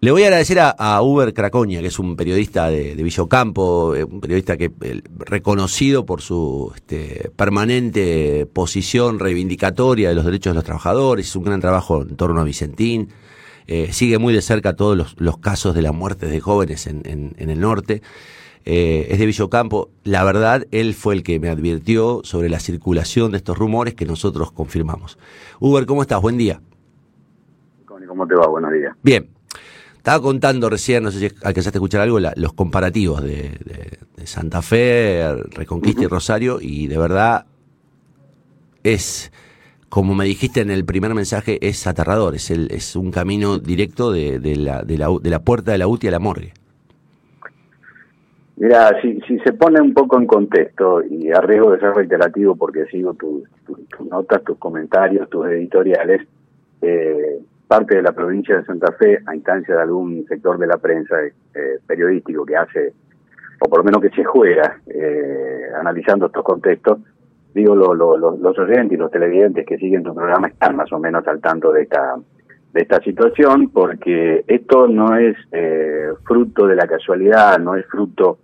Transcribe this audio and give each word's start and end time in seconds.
Le 0.00 0.12
voy 0.12 0.22
a 0.22 0.26
agradecer 0.26 0.60
a, 0.60 1.02
Uber 1.02 1.34
Craconia, 1.34 1.80
que 1.80 1.88
es 1.88 1.98
un 1.98 2.14
periodista 2.14 2.70
de, 2.70 2.94
de 2.94 3.02
Villocampo, 3.02 3.96
eh, 3.96 4.04
un 4.04 4.20
periodista 4.20 4.56
que 4.56 4.70
reconocido 5.18 6.06
por 6.06 6.20
su 6.20 6.70
este, 6.76 7.32
permanente 7.34 8.46
posición 8.46 9.18
reivindicatoria 9.18 10.10
de 10.10 10.14
los 10.14 10.24
derechos 10.24 10.52
de 10.52 10.54
los 10.54 10.62
trabajadores, 10.62 11.26
hizo 11.26 11.40
un 11.40 11.46
gran 11.46 11.60
trabajo 11.60 12.02
en 12.02 12.14
torno 12.14 12.40
a 12.40 12.44
Vicentín, 12.44 13.08
eh, 13.66 13.92
sigue 13.92 14.18
muy 14.18 14.32
de 14.32 14.40
cerca 14.40 14.76
todos 14.76 15.16
los, 15.16 15.38
casos 15.38 15.74
de 15.74 15.82
las 15.82 15.92
muertes 15.92 16.30
de 16.30 16.38
jóvenes 16.38 16.86
en, 16.86 17.34
el 17.36 17.60
norte. 17.60 18.00
Eh, 18.64 19.08
es 19.10 19.18
de 19.18 19.26
Villocampo. 19.26 19.90
La 20.04 20.22
verdad, 20.22 20.66
él 20.70 20.94
fue 20.94 21.14
el 21.14 21.24
que 21.24 21.40
me 21.40 21.48
advirtió 21.48 22.20
sobre 22.22 22.48
la 22.48 22.60
circulación 22.60 23.32
de 23.32 23.38
estos 23.38 23.58
rumores 23.58 23.94
que 23.94 24.06
nosotros 24.06 24.52
confirmamos. 24.52 25.18
Uber, 25.58 25.86
¿cómo 25.86 26.02
estás? 26.02 26.22
Buen 26.22 26.38
día. 26.38 26.60
¿Cómo 27.84 28.26
te 28.26 28.34
va? 28.36 28.46
Buenos 28.46 28.72
días. 28.72 28.94
Bien. 29.02 29.37
Estaba 29.98 30.22
contando 30.22 30.70
recién, 30.70 31.02
no 31.02 31.10
sé 31.10 31.18
si 31.18 31.26
alcanzaste 31.42 31.76
a 31.76 31.80
escuchar 31.80 32.00
algo, 32.00 32.18
los 32.18 32.52
comparativos 32.54 33.22
de, 33.22 33.98
Santa 34.24 34.62
Fe, 34.62 35.22
Reconquista 35.50 36.04
y 36.04 36.06
Rosario, 36.06 36.58
y 36.60 36.86
de 36.86 36.98
verdad 36.98 37.46
es, 38.82 39.30
como 39.88 40.14
me 40.14 40.24
dijiste 40.24 40.60
en 40.60 40.70
el 40.70 40.84
primer 40.84 41.14
mensaje, 41.14 41.58
es 41.60 41.86
aterrador, 41.86 42.34
es, 42.34 42.50
el, 42.50 42.70
es 42.70 42.96
un 42.96 43.10
camino 43.10 43.58
directo 43.58 44.10
de, 44.12 44.38
la, 44.56 44.82
de, 44.82 44.98
la, 44.98 45.08
de 45.20 45.30
la 45.30 45.38
puerta 45.40 45.72
de 45.72 45.78
la 45.78 45.88
UTI 45.88 46.08
a 46.08 46.10
la 46.12 46.18
morgue. 46.18 46.52
Mira, 48.56 49.00
si, 49.00 49.20
si 49.28 49.38
se 49.40 49.52
pone 49.52 49.80
un 49.80 49.94
poco 49.94 50.18
en 50.18 50.26
contexto, 50.26 51.02
y 51.04 51.30
a 51.30 51.40
riesgo 51.40 51.70
de 51.70 51.80
ser 51.80 51.92
reiterativo 51.94 52.56
porque 52.56 52.86
sigo 52.86 53.14
tus 53.14 53.44
notas, 54.10 54.42
tus 54.42 54.58
comentarios, 54.58 55.30
tus 55.30 55.46
editoriales, 55.46 56.26
eh, 56.82 57.38
parte 57.68 57.96
de 57.96 58.02
la 58.02 58.12
provincia 58.12 58.56
de 58.56 58.64
Santa 58.64 58.90
Fe, 58.92 59.18
a 59.26 59.36
instancia 59.36 59.76
de 59.76 59.82
algún 59.82 60.24
sector 60.26 60.58
de 60.58 60.66
la 60.66 60.78
prensa 60.78 61.16
eh, 61.22 61.78
periodístico 61.86 62.44
que 62.46 62.56
hace, 62.56 62.94
o 63.60 63.68
por 63.68 63.80
lo 63.80 63.84
menos 63.84 64.00
que 64.00 64.08
se 64.10 64.24
juega, 64.24 64.80
eh, 64.86 65.68
analizando 65.78 66.26
estos 66.26 66.42
contextos, 66.42 66.98
digo, 67.54 67.74
los 67.74 68.58
oyentes 68.58 68.92
y 68.92 68.96
los 68.96 69.10
televidentes 69.10 69.66
que 69.66 69.76
siguen 69.76 70.02
tu 70.02 70.14
programa 70.14 70.48
están 70.48 70.76
más 70.76 70.90
o 70.92 70.98
menos 70.98 71.26
al 71.28 71.40
tanto 71.40 71.72
de 71.72 71.82
esta 71.82 72.16
de 72.72 72.82
esta 72.82 73.00
situación, 73.00 73.70
porque 73.70 74.44
esto 74.46 74.86
no 74.88 75.16
es 75.16 75.34
eh, 75.52 76.10
fruto 76.26 76.66
de 76.66 76.76
la 76.76 76.86
casualidad, 76.86 77.58
no 77.58 77.74
es 77.74 77.86
fruto 77.86 78.38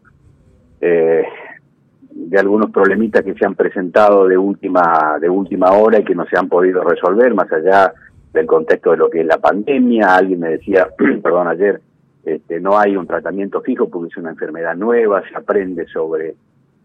de 0.81 2.39
algunos 2.39 2.71
problemitas 2.71 3.23
que 3.23 3.35
se 3.35 3.47
han 3.47 3.55
presentado 3.55 4.27
de 4.27 4.37
última 4.37 5.19
de 5.19 5.31
última 5.31 5.73
hora 5.73 5.99
y 5.99 6.05
que 6.05 6.15
no 6.15 6.27
se 6.27 6.37
han 6.39 6.49
podido 6.49 6.83
resolver, 6.83 7.35
más 7.35 7.51
allá 7.53 7.93
del 8.35 8.47
contexto 8.47 8.91
de 8.91 8.97
lo 8.99 9.09
que 9.09 9.21
es 9.21 9.27
la 9.27 9.39
pandemia. 9.39 10.17
Alguien 10.17 10.41
me 10.41 10.51
decía, 10.51 10.89
perdón, 11.23 11.49
ayer, 11.49 11.81
este, 12.25 12.61
no 12.61 12.79
hay 12.79 12.97
un 12.97 13.07
tratamiento 13.07 13.63
fijo 13.63 13.89
porque 13.89 14.09
es 14.09 14.17
una 14.17 14.31
enfermedad 14.31 14.75
nueva, 14.75 15.23
se 15.29 15.37
aprende 15.37 15.87
sobre, 15.87 16.35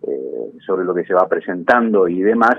eh, 0.04 0.52
sobre 0.66 0.86
lo 0.86 0.94
que 0.94 1.06
se 1.06 1.14
va 1.14 1.28
presentando 1.28 2.08
y 2.08 2.22
demás. 2.22 2.56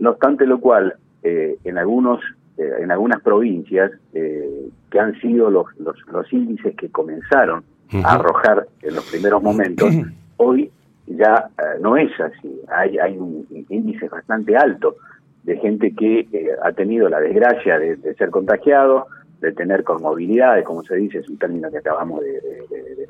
No 0.00 0.10
obstante 0.10 0.46
lo 0.46 0.58
cual, 0.58 0.94
eh, 1.22 1.56
en 1.64 1.78
algunos 1.78 2.20
eh, 2.56 2.70
en 2.78 2.92
algunas 2.92 3.20
provincias 3.20 3.90
que 4.12 5.00
han 5.00 5.20
sido 5.20 5.50
los, 5.50 5.66
los, 5.80 5.96
los 6.12 6.32
índices 6.32 6.76
que 6.76 6.88
comenzaron 6.88 7.64
a 8.04 8.14
arrojar 8.14 8.68
en 8.80 8.94
los 8.94 9.10
primeros 9.10 9.42
momentos, 9.42 9.88
hoy 10.36 10.70
ya 11.06 11.48
no 11.80 11.96
es 11.96 12.12
así. 12.20 12.60
Hay, 12.68 12.96
hay 12.98 13.18
un 13.18 13.44
índice 13.68 14.08
bastante 14.08 14.56
alto 14.56 14.96
de 15.44 15.58
gente 15.58 15.94
que 15.94 16.20
eh, 16.32 16.48
ha 16.62 16.72
tenido 16.72 17.08
la 17.08 17.20
desgracia 17.20 17.78
de, 17.78 17.96
ser 18.14 18.30
contagiado, 18.30 19.06
de 19.40 19.52
tener 19.52 19.84
conmovilidades, 19.84 20.64
como 20.64 20.82
se 20.82 20.96
dice, 20.96 21.18
es 21.18 21.28
un 21.28 21.38
término 21.38 21.70
que 21.70 21.78
acabamos 21.78 22.20
de, 22.22 22.40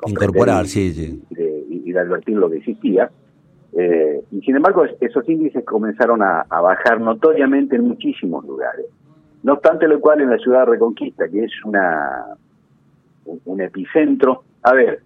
incorporar, 0.07 0.67
sí, 0.67 0.93
sí. 0.93 1.23
Y 1.69 1.91
de, 1.91 1.99
advertir 1.99 2.35
lo 2.35 2.49
que 2.49 2.57
existía. 2.57 3.09
Eh, 3.73 4.21
y 4.31 4.41
sin 4.41 4.57
embargo, 4.57 4.83
esos 4.99 5.27
índices 5.29 5.63
comenzaron 5.63 6.21
a, 6.21 6.43
bajar 6.49 6.99
notoriamente 6.99 7.77
en 7.77 7.87
muchísimos 7.87 8.45
lugares. 8.45 8.85
No 9.43 9.53
obstante 9.53 9.87
lo 9.87 9.99
cual, 10.01 10.21
en 10.21 10.29
la 10.29 10.37
ciudad 10.37 10.65
de 10.65 10.71
Reconquista, 10.71 11.27
que 11.29 11.45
es 11.45 11.51
una 11.63 12.35
un 13.45 13.59
epicentro, 13.59 14.43
a 14.61 14.73
ver, 14.73 15.01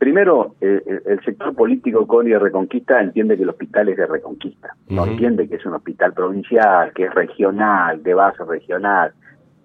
Primero, 0.00 0.54
el 0.62 1.20
sector 1.26 1.54
político 1.54 2.06
Cori 2.06 2.30
de 2.30 2.38
Reconquista 2.38 3.02
entiende 3.02 3.36
que 3.36 3.42
el 3.42 3.50
hospital 3.50 3.90
es 3.90 3.98
de 3.98 4.06
Reconquista, 4.06 4.74
no 4.88 5.04
entiende 5.04 5.46
que 5.46 5.56
es 5.56 5.66
un 5.66 5.74
hospital 5.74 6.14
provincial, 6.14 6.90
que 6.94 7.04
es 7.04 7.14
regional, 7.14 8.02
de 8.02 8.14
base 8.14 8.42
regional. 8.44 9.12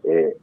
Eh, 0.04 0.36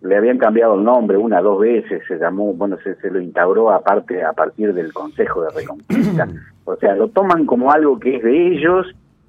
le 0.00 0.16
habían 0.16 0.38
cambiado 0.38 0.76
el 0.76 0.84
nombre 0.84 1.18
una 1.18 1.42
dos 1.42 1.60
veces, 1.60 2.00
se 2.08 2.16
llamó, 2.16 2.54
bueno, 2.54 2.78
se, 2.82 2.94
se 2.94 3.10
lo 3.10 3.20
instauró 3.20 3.72
aparte 3.72 4.24
a 4.24 4.32
partir 4.32 4.72
del 4.72 4.90
Consejo 4.94 5.42
de 5.42 5.50
Reconquista. 5.50 6.26
o 6.64 6.74
sea, 6.76 6.96
lo 6.96 7.08
toman 7.08 7.44
como 7.44 7.72
algo 7.72 8.00
que 8.00 8.16
es 8.16 8.22
de 8.22 8.54
ellos 8.54 8.86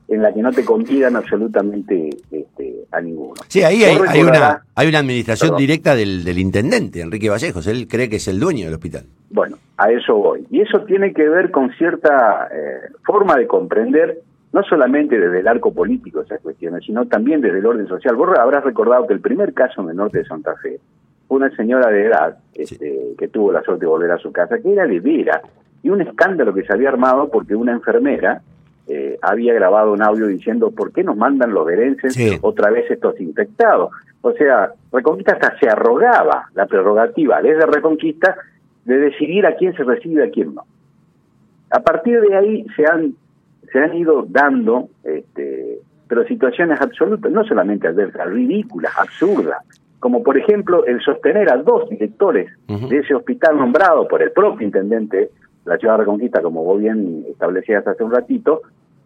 en 0.08 0.22
la 0.22 0.34
que 0.34 0.42
no 0.42 0.52
te 0.52 0.64
convidan 0.64 1.18
absolutamente 1.18 2.12
este, 2.32 2.86
a 2.94 3.02
ninguno. 3.02 3.34
Sí, 3.50 3.62
ahí 3.62 3.84
hay, 3.84 4.22
una, 4.22 4.64
hay 4.74 4.88
una 4.88 5.00
administración 5.00 5.58
directa 5.58 5.96
del, 5.96 6.24
del, 6.24 6.38
intendente, 6.40 7.02
Enrique 7.02 7.30
Vallejos, 7.30 7.68
él 7.68 7.90
cree 7.90 8.08
que 8.08 8.16
es 8.16 8.28
el 8.30 8.40
dueño 8.40 8.66
del 8.66 8.76
hospital. 8.76 9.06
Bueno, 9.30 9.58
a 9.78 9.92
eso 9.92 10.16
voy. 10.16 10.46
Y 10.50 10.62
eso 10.62 10.82
tiene 10.82 11.14
que 11.14 11.28
ver 11.28 11.52
con 11.52 11.72
cierta 11.72 12.48
eh, 12.52 12.92
forma 13.04 13.36
de 13.36 13.48
comprender, 13.48 14.20
no 14.54 14.64
solamente 14.64 15.20
desde 15.20 15.40
el 15.40 15.48
arco 15.48 15.74
político 15.74 16.22
esas 16.22 16.42
cuestiones, 16.42 16.84
sino 16.86 17.06
también 17.08 17.42
desde 17.42 17.60
el 17.60 17.66
orden 17.66 17.88
social. 17.88 18.16
Vos 18.16 18.30
habrás 18.38 18.64
recordado 18.64 19.06
que 19.08 19.14
el 19.14 19.20
primer 19.20 19.54
caso 19.54 19.82
en 19.82 19.90
el 19.90 19.98
norte 19.98 20.20
de 20.20 20.26
Santa 20.26 20.56
Fe 20.62 20.80
fue 21.28 21.38
una 21.38 21.50
señora 21.56 21.90
de 21.90 22.06
edad 22.06 22.38
este, 22.54 23.16
que 23.18 23.28
tuvo 23.28 23.52
la 23.52 23.64
suerte 23.64 23.86
de 23.86 23.90
volver 23.90 24.12
a 24.12 24.18
su 24.18 24.32
casa, 24.32 24.60
que 24.60 24.72
era 24.72 24.88
de 24.88 25.00
Vera, 25.00 25.42
y 25.84 25.90
un 25.90 26.02
escándalo 26.02 26.54
que 26.54 26.64
se 26.64 26.74
había 26.74 26.90
armado 26.90 27.30
porque 27.30 27.56
una 27.56 27.74
enfermera 27.74 28.42
eh, 28.88 29.18
había 29.22 29.54
grabado 29.54 29.92
un 29.92 30.02
audio 30.02 30.28
diciendo 30.28 30.72
por 30.72 30.92
qué 30.92 31.04
nos 31.04 31.18
mandan 31.18 31.54
los 31.54 31.66
verenses 31.66 32.40
otra 32.42 32.70
vez 32.70 32.90
estos 32.90 33.20
infectados. 33.20 33.92
O 34.22 34.32
sea, 34.34 34.72
Reconquista 34.92 35.34
hasta 35.34 35.58
se 35.60 35.68
arrogaba 35.70 36.50
la 36.54 36.66
prerrogativa 36.66 37.42
desde 37.42 37.66
Reconquista 37.66 38.36
de 38.86 38.98
decidir 38.98 39.46
a 39.46 39.56
quién 39.56 39.76
se 39.76 39.84
recibe 39.84 40.24
y 40.24 40.28
a 40.28 40.32
quién 40.32 40.56
no. 40.56 40.64
A 41.72 41.80
partir 41.80 42.22
de 42.22 42.36
ahí 42.36 42.66
se 42.76 42.86
han 42.86 43.14
se 43.72 43.80
han 43.80 43.96
ido 43.96 44.26
dando 44.30 44.88
este, 45.04 45.80
pero 46.08 46.24
situaciones 46.26 46.80
absolutas, 46.80 47.32
no 47.32 47.44
solamente 47.44 47.88
adversas, 47.88 48.28
ridículas, 48.28 48.94
absurdas, 48.98 49.58
como 50.00 50.24
por 50.24 50.38
ejemplo 50.38 50.86
el 50.86 51.02
sostener 51.02 51.52
a 51.52 51.58
dos 51.58 51.90
directores 51.90 52.52
de 52.68 52.98
ese 52.98 53.16
hospital 53.16 53.58
nombrado 53.58 54.08
por 54.08 54.22
el 54.22 54.32
propio 54.32 54.66
intendente 54.66 55.32
la 55.66 55.78
ciudad 55.78 55.96
de 55.96 56.02
Reconquista, 56.02 56.42
como 56.42 56.64
vos 56.64 56.80
bien 56.80 57.26
establecías 57.28 57.86
hace 57.88 58.04
un 58.04 58.12
ratito, 58.12 58.62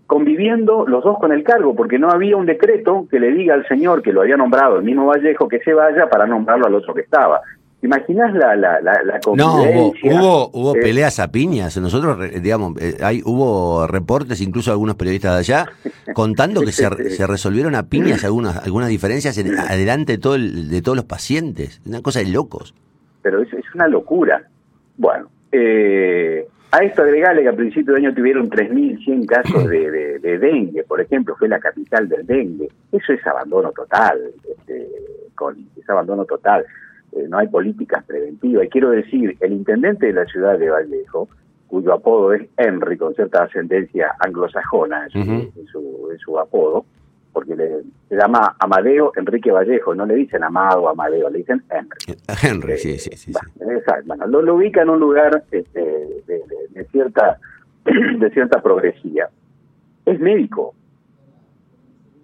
conviviendo 0.07 0.85
los 0.85 1.03
dos 1.03 1.17
con 1.17 1.31
el 1.31 1.43
cargo, 1.43 1.73
porque 1.73 1.97
no 1.97 2.09
había 2.09 2.35
un 2.35 2.45
decreto 2.45 3.07
que 3.09 3.19
le 3.19 3.31
diga 3.31 3.53
al 3.53 3.65
señor 3.67 4.01
que 4.01 4.11
lo 4.11 4.21
había 4.21 4.35
nombrado 4.35 4.77
el 4.77 4.83
mismo 4.83 5.05
Vallejo 5.05 5.47
que 5.47 5.59
se 5.59 5.73
vaya 5.73 6.09
para 6.09 6.27
nombrarlo 6.27 6.65
al 6.67 6.75
otro 6.75 6.93
que 6.93 7.01
estaba. 7.01 7.41
¿Imaginás 7.81 8.33
la, 8.33 8.55
la, 8.57 8.81
la, 8.81 9.19
convivencia? 9.21 10.11
No, 10.11 10.49
hubo, 10.49 10.49
hubo, 10.51 10.75
eh, 10.75 10.81
peleas 10.81 11.19
a 11.19 11.31
piñas. 11.31 11.77
Nosotros, 11.77 12.19
digamos, 12.41 12.73
eh, 12.81 12.97
hay, 13.01 13.21
hubo 13.23 13.87
reportes, 13.87 14.41
incluso 14.41 14.71
algunos 14.71 14.95
periodistas 14.95 15.33
de 15.33 15.39
allá, 15.39 15.65
contando 16.13 16.61
que 16.61 16.73
se, 16.73 17.09
se 17.09 17.27
resolvieron 17.27 17.75
a 17.75 17.83
piñas 17.87 18.25
algunas, 18.25 18.57
algunas 18.65 18.89
diferencias 18.89 19.37
en, 19.37 19.57
adelante 19.57 20.13
de, 20.13 20.17
todo 20.17 20.37
de 20.37 20.81
todos 20.81 20.97
los 20.97 21.05
pacientes. 21.05 21.81
Una 21.85 22.01
cosa 22.01 22.19
de 22.19 22.27
locos. 22.27 22.75
Pero 23.21 23.41
es, 23.41 23.53
es 23.53 23.65
una 23.73 23.87
locura. 23.87 24.43
Bueno, 24.97 25.29
eh, 25.53 26.45
a 26.71 26.79
esto 26.79 27.01
agregarle 27.01 27.41
que 27.43 27.49
a 27.49 27.55
principio 27.55 27.93
de 27.93 27.99
año 27.99 28.13
tuvieron 28.13 28.49
3.100 28.49 29.25
casos 29.25 29.67
de, 29.67 30.19
de, 30.19 30.37
dengue, 30.37 30.83
por 30.83 31.01
ejemplo, 31.01 31.35
fue 31.37 31.47
la 31.47 31.59
capital 31.59 32.07
del 32.07 32.25
dengue. 32.27 32.69
Eso 32.91 33.13
es 33.13 33.25
abandono 33.25 33.71
total, 33.71 34.19
este, 34.51 34.87
con, 35.33 35.57
es 35.75 35.89
abandono 35.89 36.25
total. 36.25 36.65
Eh, 37.13 37.25
no 37.27 37.37
hay 37.37 37.47
políticas 37.47 38.03
preventivas. 38.05 38.65
Y 38.65 38.69
quiero 38.69 38.91
decir, 38.91 39.35
el 39.39 39.53
intendente 39.53 40.07
de 40.07 40.13
la 40.13 40.25
ciudad 40.25 40.57
de 40.57 40.69
Vallejo, 40.69 41.27
cuyo 41.67 41.93
apodo 41.93 42.33
es 42.33 42.47
Henry, 42.57 42.97
con 42.97 43.13
cierta 43.15 43.43
ascendencia 43.43 44.15
anglosajona 44.19 45.07
en 45.13 45.67
su, 45.67 46.09
en 46.11 46.19
su 46.19 46.39
apodo, 46.39 46.85
porque 47.31 47.55
le, 47.55 47.83
se 48.09 48.15
llama 48.15 48.55
Amadeo 48.59 49.11
Enrique 49.15 49.51
Vallejo, 49.51 49.93
no 49.93 50.05
le 50.05 50.15
dicen 50.15 50.43
Amado 50.43 50.89
Amadeo, 50.89 51.29
le 51.29 51.39
dicen 51.39 51.63
Henry. 51.69 52.17
Henry, 52.41 52.77
sí, 52.77 52.97
sí, 52.97 53.15
sí. 53.15 53.31
Exacto, 53.59 54.03
bueno, 54.07 54.25
lo, 54.27 54.55
ubica 54.55 54.81
en 54.81 54.89
un 54.89 54.99
lugar 54.99 55.43
este, 55.51 55.79
de, 56.25 56.85
cierta 56.91 57.39
de 57.85 58.29
cierta 58.31 58.61
progresía. 58.61 59.29
Es 60.05 60.19
médico, 60.19 60.73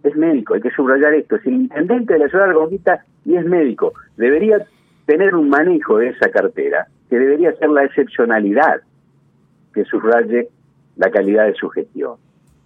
es 0.08 0.16
médico, 0.16 0.54
hay 0.54 0.62
que 0.62 0.72
subrayar 0.72 1.14
esto, 1.14 1.36
es 1.36 1.46
el 1.46 1.54
intendente 1.54 2.14
de 2.14 2.20
la 2.20 2.30
ciudad 2.30 2.46
de 2.46 2.54
Reconquista 2.54 3.06
y 3.26 3.36
es 3.36 3.46
médico. 3.46 3.94
Debería 4.18 4.66
tener 5.06 5.36
un 5.36 5.50
manejo 5.50 5.98
de 5.98 6.10
esa 6.10 6.30
cartera, 6.30 6.88
que 7.10 7.20
debería 7.20 7.54
ser 7.54 7.70
la 7.70 7.84
excepcionalidad 7.84 8.82
que 9.74 9.84
subraye 9.86 10.50
la 10.96 11.12
calidad 11.12 11.46
de 11.46 11.54
su 11.54 11.70
gestión. 11.70 12.16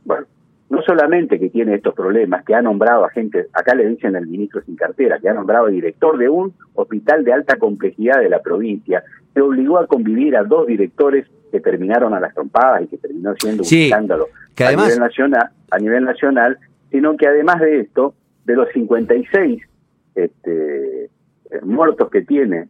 Bueno, 0.06 0.26
no 0.70 0.82
solamente 0.84 1.40
que 1.40 1.50
tiene 1.50 1.76
estos 1.76 1.96
problemas, 1.96 2.46
que 2.46 2.54
ha 2.54 2.62
nombrado 2.62 3.04
a 3.04 3.10
gente, 3.10 3.48
acá 3.54 3.74
le 3.74 3.88
dicen 3.88 4.16
el 4.16 4.28
ministro 4.28 4.62
sin 4.62 4.76
cartera, 4.76 5.20
que 5.20 5.28
ha 5.28 5.34
nombrado 5.34 5.68
director 5.68 6.18
de 6.18 6.30
un 6.30 6.54
hospital 6.76 7.24
de 7.24 7.34
alta 7.34 7.58
complejidad 7.58 8.20
de 8.20 8.30
la 8.30 8.42
provincia, 8.42 9.04
que 9.34 9.42
obligó 9.42 9.80
a 9.80 9.88
convivir 9.88 10.38
a 10.38 10.44
dos 10.44 10.68
directores 10.68 11.26
que 11.52 11.60
terminaron 11.60 12.14
a 12.14 12.20
las 12.20 12.34
trompadas 12.34 12.84
y 12.84 12.88
que 12.88 12.98
terminó 12.98 13.34
siendo 13.40 13.64
un 13.64 13.74
escándalo 13.74 14.28
a, 14.58 14.72
nivel 14.72 15.00
nacional, 15.00 15.50
a 15.72 15.78
nivel 15.80 16.04
nacional, 16.04 16.60
sino 16.92 17.18
que 17.18 17.28
además 17.28 17.60
de 17.60 17.82
esto, 17.82 18.16
de 18.46 18.56
los 18.56 18.70
56 18.74 19.62
este, 20.16 21.06
eh, 21.06 21.10
muertos 21.64 22.10
que 22.10 22.22
tiene, 22.22 22.68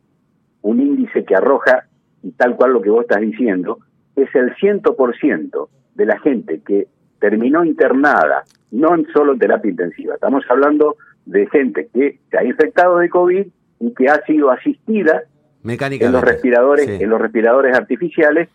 un 0.61 0.81
índice 0.81 1.23
que 1.23 1.35
arroja, 1.35 1.85
y 2.21 2.31
tal 2.31 2.55
cual 2.55 2.73
lo 2.73 2.81
que 2.81 2.89
vos 2.89 3.01
estás 3.01 3.21
diciendo, 3.21 3.79
es 4.15 4.33
el 4.35 4.53
100% 4.55 5.69
de 5.95 6.05
la 6.05 6.19
gente 6.19 6.61
que 6.65 6.87
terminó 7.19 7.63
internada, 7.63 8.43
no 8.71 8.89
solo 9.13 9.33
en 9.33 9.39
terapia 9.39 9.71
intensiva, 9.71 10.15
estamos 10.15 10.43
hablando 10.49 10.95
de 11.25 11.47
gente 11.47 11.89
que 11.93 12.19
se 12.29 12.37
ha 12.37 12.43
infectado 12.43 12.97
de 12.97 13.09
COVID 13.09 13.47
y 13.79 13.93
que 13.93 14.07
ha 14.07 14.23
sido 14.25 14.49
asistida 14.49 15.23
en 15.63 16.11
los 16.11 16.23
respiradores, 16.23 16.87
en 16.87 17.09
los 17.09 17.19
respiradores 17.19 17.75
artificiales 17.75 18.49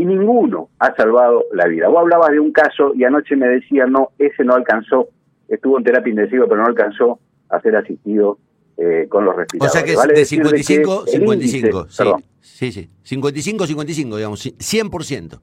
y 0.00 0.04
ninguno 0.04 0.68
ha 0.78 0.94
salvado 0.94 1.44
la 1.52 1.66
vida. 1.66 1.88
Vos 1.88 2.00
hablabas 2.00 2.30
de 2.30 2.40
un 2.40 2.52
caso 2.52 2.92
y 2.94 3.04
anoche 3.04 3.36
me 3.36 3.48
decía, 3.48 3.86
no, 3.86 4.10
ese 4.18 4.44
no 4.44 4.54
alcanzó, 4.54 5.08
estuvo 5.48 5.78
en 5.78 5.84
terapia 5.84 6.10
intensiva, 6.10 6.46
pero 6.48 6.60
no 6.60 6.66
alcanzó 6.66 7.18
a 7.48 7.60
ser 7.60 7.76
asistido 7.76 8.38
eh, 8.76 9.06
con 9.08 9.24
los 9.24 9.34
respiradores. 9.36 9.70
O 9.70 9.78
sea 9.78 9.84
que 9.84 9.92
es 9.92 10.18
de 10.18 10.24
55, 10.24 11.06
55, 11.06 11.86
sí, 11.88 12.04
sí, 12.40 12.72
sí, 12.72 12.90
55, 13.02 13.66
55, 13.66 14.16
digamos, 14.16 14.46
100% 14.46 15.40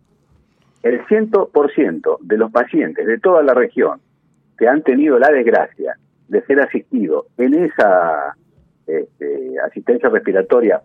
el 0.84 1.02
100% 1.06 2.18
de 2.22 2.38
los 2.38 2.52
pacientes 2.52 3.08
de 3.08 3.18
toda 3.18 3.42
la 3.42 3.54
región 3.54 4.02
que 4.58 4.68
han 4.68 4.84
tenido 4.84 5.18
la 5.18 5.32
desgracia 5.32 5.98
de 6.28 6.46
ser 6.46 6.60
asistidos 6.60 7.26
en 7.38 7.54
esa 7.54 8.36
este, 8.86 9.56
asistencia 9.66 10.10
respiratoria 10.10 10.82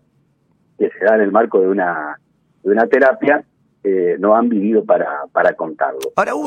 que 0.79 0.88
se 0.91 1.05
da 1.05 1.17
en 1.17 1.23
el 1.23 1.32
marco 1.32 1.61
de 1.61 1.69
una, 1.69 2.19
de 2.62 2.70
una 2.70 2.87
terapia, 2.87 3.44
eh, 3.84 4.16
no 4.19 4.34
han 4.34 4.48
vivido 4.48 4.84
para, 4.84 5.22
para 5.32 5.54
contarlo. 5.54 6.00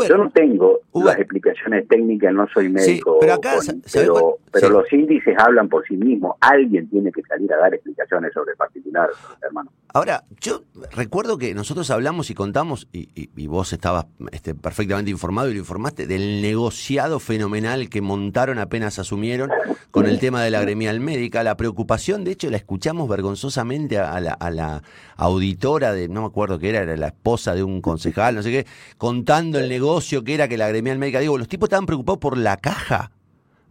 Yo 0.07 0.17
no 0.17 0.29
tengo 0.31 0.79
las 0.93 1.17
explicaciones 1.17 1.87
técnicas, 1.87 2.33
no 2.33 2.47
soy 2.47 2.69
médico, 2.69 3.19
pero, 3.21 4.37
pero, 4.51 4.69
los 4.69 4.91
índices 4.91 5.35
hablan 5.37 5.69
por 5.69 5.85
sí 5.87 5.95
mismos. 5.95 6.35
Alguien 6.41 6.89
tiene 6.89 7.11
que 7.11 7.21
salir 7.23 7.51
a 7.53 7.57
dar 7.57 7.73
explicaciones 7.73 8.33
sobre 8.33 8.51
el 8.51 8.57
particular, 8.57 9.09
hermano. 9.41 9.71
Ahora, 9.93 10.23
yo 10.39 10.63
recuerdo 10.91 11.37
que 11.37 11.53
nosotros 11.53 11.89
hablamos 11.89 12.29
y 12.29 12.33
contamos, 12.33 12.87
y, 12.93 13.47
vos 13.47 13.73
estabas 13.73 14.05
este, 14.31 14.55
perfectamente 14.55 15.11
informado 15.11 15.49
y 15.49 15.53
lo 15.53 15.59
informaste, 15.59 16.07
del 16.07 16.41
negociado 16.41 17.19
fenomenal 17.19 17.89
que 17.89 18.01
montaron 18.01 18.57
apenas 18.57 18.99
asumieron 18.99 19.49
con 19.91 20.05
el 20.05 20.19
tema 20.19 20.43
de 20.43 20.51
la 20.51 20.61
gremial 20.61 21.01
médica. 21.01 21.43
La 21.43 21.57
preocupación, 21.57 22.23
de 22.23 22.31
hecho, 22.31 22.49
la 22.49 22.55
escuchamos 22.55 23.09
vergonzosamente 23.09 23.99
a 23.99 24.19
la, 24.21 24.31
a 24.31 24.49
la 24.49 24.81
auditora 25.17 25.91
de, 25.91 26.07
no 26.07 26.21
me 26.21 26.27
acuerdo 26.27 26.57
qué 26.57 26.69
era, 26.69 26.83
era 26.83 26.95
la 26.95 27.07
esposa 27.07 27.53
de 27.53 27.63
un 27.63 27.81
concejal, 27.81 28.35
no 28.35 28.43
sé 28.43 28.51
qué, 28.51 28.67
contando 28.97 29.59
el 29.59 29.67
negocio 29.67 30.23
que 30.23 30.35
era 30.35 30.47
que 30.47 30.57
la 30.57 30.69
gremial 30.69 30.99
médica. 30.99 31.19
Digo, 31.19 31.37
los 31.37 31.49
tipos 31.49 31.67
estaban 31.67 31.85
preocupados 31.85 32.19
por 32.19 32.37
la 32.37 32.55
caja 32.55 33.11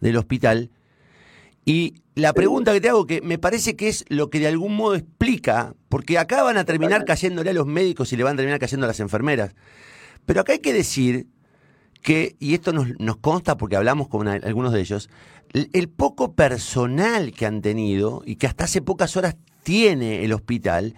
del 0.00 0.18
hospital. 0.18 0.70
Y 1.64 1.94
la 2.20 2.32
pregunta 2.32 2.72
que 2.72 2.80
te 2.80 2.88
hago, 2.88 3.06
que 3.06 3.20
me 3.20 3.38
parece 3.38 3.76
que 3.76 3.88
es 3.88 4.04
lo 4.08 4.30
que 4.30 4.38
de 4.38 4.48
algún 4.48 4.76
modo 4.76 4.94
explica, 4.94 5.74
porque 5.88 6.18
acá 6.18 6.42
van 6.42 6.56
a 6.56 6.64
terminar 6.64 7.04
cayéndole 7.04 7.50
a 7.50 7.54
los 7.54 7.66
médicos 7.66 8.12
y 8.12 8.16
le 8.16 8.24
van 8.24 8.34
a 8.34 8.36
terminar 8.36 8.60
cayendo 8.60 8.86
a 8.86 8.88
las 8.88 9.00
enfermeras. 9.00 9.54
Pero 10.26 10.40
acá 10.40 10.52
hay 10.52 10.58
que 10.60 10.72
decir 10.72 11.26
que, 12.02 12.36
y 12.38 12.54
esto 12.54 12.72
nos, 12.72 12.88
nos 12.98 13.16
consta 13.16 13.56
porque 13.56 13.76
hablamos 13.76 14.08
con 14.08 14.28
algunos 14.28 14.72
de 14.72 14.80
ellos, 14.80 15.10
el, 15.52 15.88
poco 15.88 16.34
personal 16.34 17.32
que 17.32 17.46
han 17.46 17.60
tenido 17.60 18.22
y 18.24 18.36
que 18.36 18.46
hasta 18.46 18.64
hace 18.64 18.82
pocas 18.82 19.16
horas 19.16 19.36
tiene 19.62 20.24
el 20.24 20.32
hospital, 20.32 20.94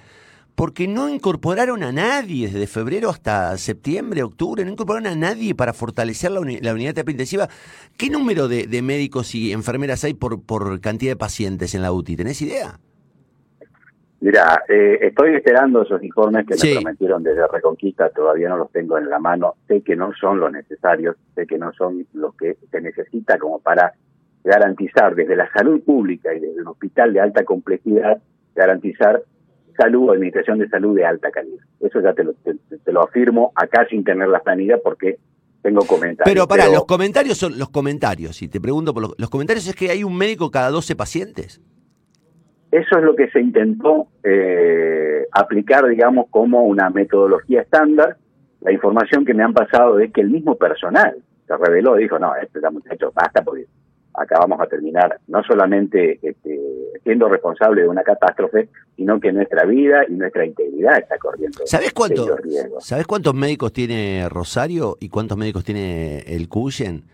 porque 0.55 0.87
no 0.87 1.09
incorporaron 1.09 1.83
a 1.83 1.93
nadie 1.93 2.49
desde 2.49 2.67
febrero 2.67 3.11
hasta 3.11 3.57
septiembre, 3.57 4.23
octubre, 4.23 4.65
no 4.65 4.73
incorporaron 4.73 5.07
a 5.07 5.17
nadie 5.17 5.55
para 5.55 5.73
fortalecer 5.73 6.31
la, 6.31 6.41
unidad 6.41 6.61
de 6.61 6.93
terapia 6.93 7.13
intensiva. 7.13 7.49
¿Qué 7.97 8.11
número 8.11 8.49
de, 8.49 8.83
médicos 8.83 9.35
y 9.35 9.53
enfermeras 9.53 10.05
hay 10.05 10.15
por, 10.15 10.43
por 10.45 10.81
cantidad 10.81 11.13
de 11.13 11.17
pacientes 11.17 11.75
en 11.75 11.83
la 11.83 11.93
UTI? 11.93 12.17
¿Tenés 12.17 12.43
idea? 12.43 12.79
Mira, 14.23 14.63
eh, 14.69 14.99
estoy 15.03 15.35
esperando 15.35 15.83
esos 15.83 16.01
informes 16.01 16.47
que 16.47 16.55
me 16.55 16.75
prometieron 16.75 17.25
desde 17.25 17.45
Reconquista, 17.49 18.09
todavía 18.11 18.49
no 18.51 18.57
los 18.57 18.71
tengo 18.71 18.97
en 18.97 19.11
la 19.11 19.19
mano, 19.19 19.55
sé 19.67 19.81
que 19.81 19.97
no 19.97 20.13
son 20.15 20.39
los 20.39 20.53
necesarios, 20.53 21.17
sé 21.35 21.45
que 21.45 21.59
no 21.59 21.73
son 21.73 22.07
los 22.13 22.33
que 22.37 22.57
se 22.71 22.81
necesita 22.81 23.37
como 23.37 23.59
para 23.59 23.95
garantizar 24.45 25.17
desde 25.17 25.35
la 25.35 25.51
salud 25.51 25.83
pública 25.83 26.33
y 26.33 26.39
desde 26.39 26.61
un 26.61 26.69
hospital 26.69 27.13
de 27.13 27.21
alta 27.21 27.45
complejidad, 27.45 28.23
garantizar 28.55 29.25
salud 29.77 30.09
o 30.09 30.13
administración 30.13 30.59
de 30.59 30.69
salud 30.69 30.97
de 30.97 31.05
alta 31.05 31.31
calidad. 31.31 31.65
Eso 31.81 32.01
ya 32.01 32.13
te 32.13 32.25
lo, 32.25 32.35
te, 32.35 32.93
lo 32.93 33.03
afirmo 33.03 33.53
acá 33.55 33.87
sin 33.89 34.05
tener 34.05 34.29
la 34.29 34.41
planilla 34.41 34.79
porque 34.83 35.19
tengo 35.63 35.81
comentarios. 35.87 36.25
Pero 36.25 36.49
para, 36.49 36.69
los 36.69 36.85
comentarios 36.85 37.39
son 37.39 37.59
los 37.59 37.71
comentarios, 37.71 38.43
y 38.43 38.49
te 38.49 38.61
pregunto 38.61 38.93
por 38.93 39.19
los, 39.19 39.31
comentarios, 39.31 39.67
es 39.69 39.75
que 39.75 39.91
hay 39.91 40.05
un 40.05 40.17
médico 40.17 40.51
cada 40.51 40.71
12 40.71 40.97
pacientes. 40.97 41.61
Eso 42.71 42.99
es 42.99 43.05
lo 43.05 43.15
que 43.15 43.31
se 43.31 43.41
intentó 43.41 44.09
eh, 44.25 45.27
aplicar, 45.33 45.87
digamos, 45.87 46.27
como 46.31 46.65
una 46.65 46.91
metodología 46.91 47.63
estándar. 47.63 48.17
La 48.61 48.73
información 48.73 49.25
que 49.25 49.35
me 49.35 49.43
han 49.43 49.53
pasado 49.53 49.99
es 49.99 50.13
que 50.13 50.23
el 50.23 50.31
mismo 50.31 50.57
personal 50.57 51.17
se 51.47 51.57
reveló, 51.57 51.97
dijo, 51.97 52.19
no, 52.19 52.35
este 52.37 52.61
muchacho, 52.71 53.13
basta 53.15 53.43
porque 53.43 53.67
acá 54.15 54.39
vamos 54.39 54.61
a 54.61 54.67
terminar 54.67 55.19
no 55.29 55.43
solamente 55.43 56.19
este, 56.23 56.61
siendo 57.03 57.29
responsable 57.29 57.83
de 57.83 57.89
una 57.89 58.03
catástrofe, 58.03 58.69
sino 58.97 59.19
que 59.21 59.33
nuestra 59.33 59.65
vida 59.65 60.05
y 60.09 60.13
nuestra 60.13 60.45
integridad 60.45 60.99
está 60.99 61.19
corriendo. 61.19 61.61
¿Sabes 61.65 61.93
cuánto, 61.93 62.37
¿Sabes 62.81 63.07
cuántos 63.07 63.35
médicos 63.35 63.73
tiene 63.73 64.29
Rosario 64.29 64.97
y 65.01 65.09
cuántos 65.09 65.39
médicos 65.39 65.65
tiene 65.65 66.21
el 66.21 66.49
Cuyen 66.49 67.05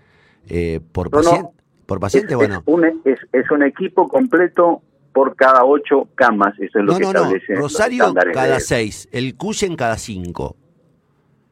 eh, 0.48 0.80
por, 0.92 1.10
paciente, 1.10 1.52
por 1.86 2.00
paciente? 2.00 2.34
bueno, 2.34 2.62
un, 2.66 2.84
es, 3.04 3.18
es, 3.32 3.50
un 3.50 3.62
equipo 3.62 4.08
completo 4.08 4.82
por 5.12 5.36
cada 5.36 5.64
ocho 5.64 6.08
camas, 6.14 6.54
eso 6.58 6.78
es 6.78 6.84
lo 6.84 6.96
que 6.96 7.04
no, 7.04 7.08
establece. 7.10 7.54
No. 7.54 7.60
Rosario 7.60 8.14
cada 8.32 8.60
seis, 8.60 9.08
el 9.12 9.36
Cuyen 9.36 9.76
cada 9.76 9.96
cinco. 9.96 10.56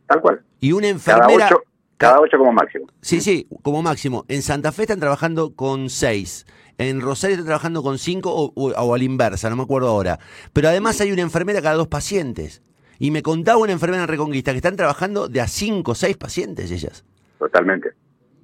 Tal 0.06 0.20
cual. 0.20 0.40
Y 0.60 0.72
una 0.72 0.88
enfermera. 0.88 1.26
Cada 1.26 1.46
ocho 1.46 1.62
como 1.98 2.52
máximo. 2.52 2.86
Sí, 3.00 3.20
sí, 3.20 3.48
como 3.62 3.82
máximo. 3.82 4.24
En 4.28 4.42
Santa 4.42 4.72
Fe 4.72 4.82
están 4.82 5.00
trabajando 5.00 5.54
con 5.54 5.88
seis. 5.88 6.46
En 6.78 7.00
Rosario 7.00 7.34
están 7.34 7.46
trabajando 7.46 7.82
con 7.82 7.98
cinco 7.98 8.30
o, 8.34 8.52
o, 8.54 8.94
a 8.94 8.98
la 8.98 9.04
inversa, 9.04 9.48
no 9.48 9.56
me 9.56 9.62
acuerdo 9.62 9.88
ahora. 9.88 10.18
Pero 10.52 10.68
además 10.68 11.00
hay 11.00 11.10
una 11.12 11.22
enfermera 11.22 11.62
cada 11.62 11.76
dos 11.76 11.88
pacientes. 11.88 12.62
Y 12.98 13.10
me 13.10 13.22
contaba 13.22 13.58
una 13.58 13.72
enfermera 13.72 14.02
en 14.02 14.08
Reconquista 14.08 14.52
que 14.52 14.58
están 14.58 14.76
trabajando 14.76 15.28
de 15.28 15.40
a 15.40 15.48
cinco 15.48 15.92
o 15.92 15.94
seis 15.94 16.16
pacientes 16.16 16.70
ellas. 16.70 17.04
Totalmente, 17.38 17.90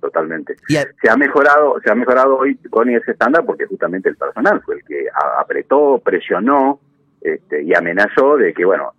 totalmente. 0.00 0.56
Se 0.68 1.10
ha 1.10 1.16
mejorado, 1.16 1.76
se 1.82 1.90
ha 1.90 1.94
mejorado 1.94 2.36
hoy 2.36 2.56
con 2.70 2.88
ese 2.90 3.12
estándar 3.12 3.44
porque 3.44 3.66
justamente 3.66 4.10
el 4.10 4.16
personal 4.16 4.62
fue 4.62 4.76
el 4.76 4.84
que 4.84 5.06
apretó, 5.38 6.00
presionó, 6.04 6.80
este, 7.22 7.62
y 7.62 7.72
amenazó 7.74 8.36
de 8.36 8.52
que, 8.52 8.64
bueno, 8.64 8.92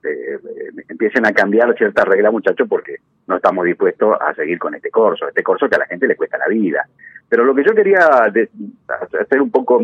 empiecen 0.88 1.26
a 1.26 1.34
cambiar 1.34 1.76
ciertas 1.78 2.06
reglas, 2.06 2.32
muchachos, 2.32 2.68
porque 2.70 2.98
no 3.28 3.36
estamos 3.36 3.66
dispuestos 3.66 4.16
a 4.20 4.34
seguir 4.34 4.58
con 4.60 4.74
este 4.76 4.90
curso, 4.90 5.28
este 5.28 5.44
curso 5.44 5.68
que 5.68 5.76
a 5.76 5.80
la 5.80 5.88
gente 5.88 6.08
le 6.08 6.16
cuesta 6.16 6.38
la 6.38 6.48
vida. 6.48 6.88
Pero 7.28 7.44
lo 7.44 7.54
que 7.54 7.64
yo 7.64 7.74
quería 7.74 8.00
hacer 9.22 9.42
un 9.42 9.52
poco 9.52 9.82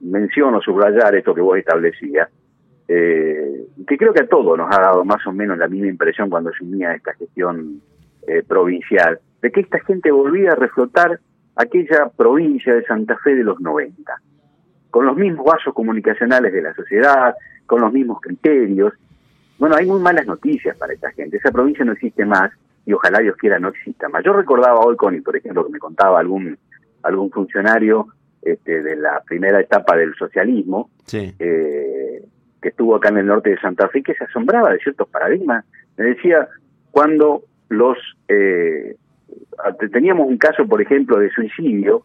mención 0.00 0.54
o 0.54 0.60
subrayar 0.60 1.14
esto 1.14 1.34
que 1.34 1.40
vos 1.40 1.58
establecías, 1.58 2.28
eh, 2.86 3.66
que 3.86 3.96
creo 3.96 4.12
que 4.12 4.22
a 4.22 4.28
todos 4.28 4.58
nos 4.58 4.68
ha 4.70 4.80
dado 4.80 5.04
más 5.04 5.26
o 5.26 5.32
menos 5.32 5.58
la 5.58 5.68
misma 5.68 5.88
impresión 5.88 6.30
cuando 6.30 6.52
se 6.52 6.64
unía 6.64 6.94
esta 6.94 7.14
gestión 7.14 7.80
eh, 8.26 8.42
provincial, 8.46 9.18
de 9.40 9.50
que 9.50 9.60
esta 9.60 9.80
gente 9.80 10.10
volvía 10.12 10.52
a 10.52 10.56
reflotar 10.56 11.18
aquella 11.56 12.10
provincia 12.16 12.74
de 12.74 12.84
Santa 12.84 13.16
Fe 13.18 13.34
de 13.34 13.44
los 13.44 13.60
90, 13.60 14.14
con 14.92 15.06
los 15.06 15.16
mismos 15.16 15.46
vasos 15.46 15.72
comunicacionales 15.72 16.52
de 16.52 16.60
la 16.60 16.74
sociedad, 16.74 17.34
con 17.64 17.80
los 17.80 17.90
mismos 17.90 18.20
criterios. 18.20 18.92
Bueno, 19.58 19.74
hay 19.74 19.86
muy 19.86 19.98
malas 19.98 20.26
noticias 20.26 20.76
para 20.76 20.92
esta 20.92 21.10
gente. 21.12 21.38
Esa 21.38 21.50
provincia 21.50 21.82
no 21.82 21.92
existe 21.92 22.26
más 22.26 22.52
y 22.84 22.92
ojalá 22.92 23.20
Dios 23.20 23.34
quiera 23.38 23.58
no 23.58 23.68
exista 23.68 24.10
más. 24.10 24.22
Yo 24.22 24.34
recordaba 24.34 24.80
hoy, 24.80 24.94
Connie, 24.96 25.22
por 25.22 25.34
ejemplo, 25.34 25.64
que 25.64 25.72
me 25.72 25.78
contaba 25.78 26.20
algún, 26.20 26.58
algún 27.04 27.30
funcionario 27.30 28.08
este, 28.42 28.82
de 28.82 28.96
la 28.96 29.22
primera 29.26 29.60
etapa 29.60 29.96
del 29.96 30.14
socialismo, 30.14 30.90
eh, 31.10 32.22
que 32.60 32.68
estuvo 32.68 32.94
acá 32.94 33.08
en 33.08 33.16
el 33.16 33.26
norte 33.26 33.48
de 33.48 33.60
Santa 33.60 33.88
Fe, 33.88 34.02
que 34.02 34.14
se 34.14 34.24
asombraba 34.24 34.74
de 34.74 34.78
ciertos 34.78 35.08
paradigmas. 35.08 35.64
Me 35.96 36.04
decía, 36.04 36.48
cuando 36.90 37.44
los... 37.70 37.96
Eh, 38.28 38.94
teníamos 39.90 40.28
un 40.28 40.36
caso, 40.36 40.66
por 40.66 40.82
ejemplo, 40.82 41.18
de 41.18 41.30
suicidio, 41.30 42.04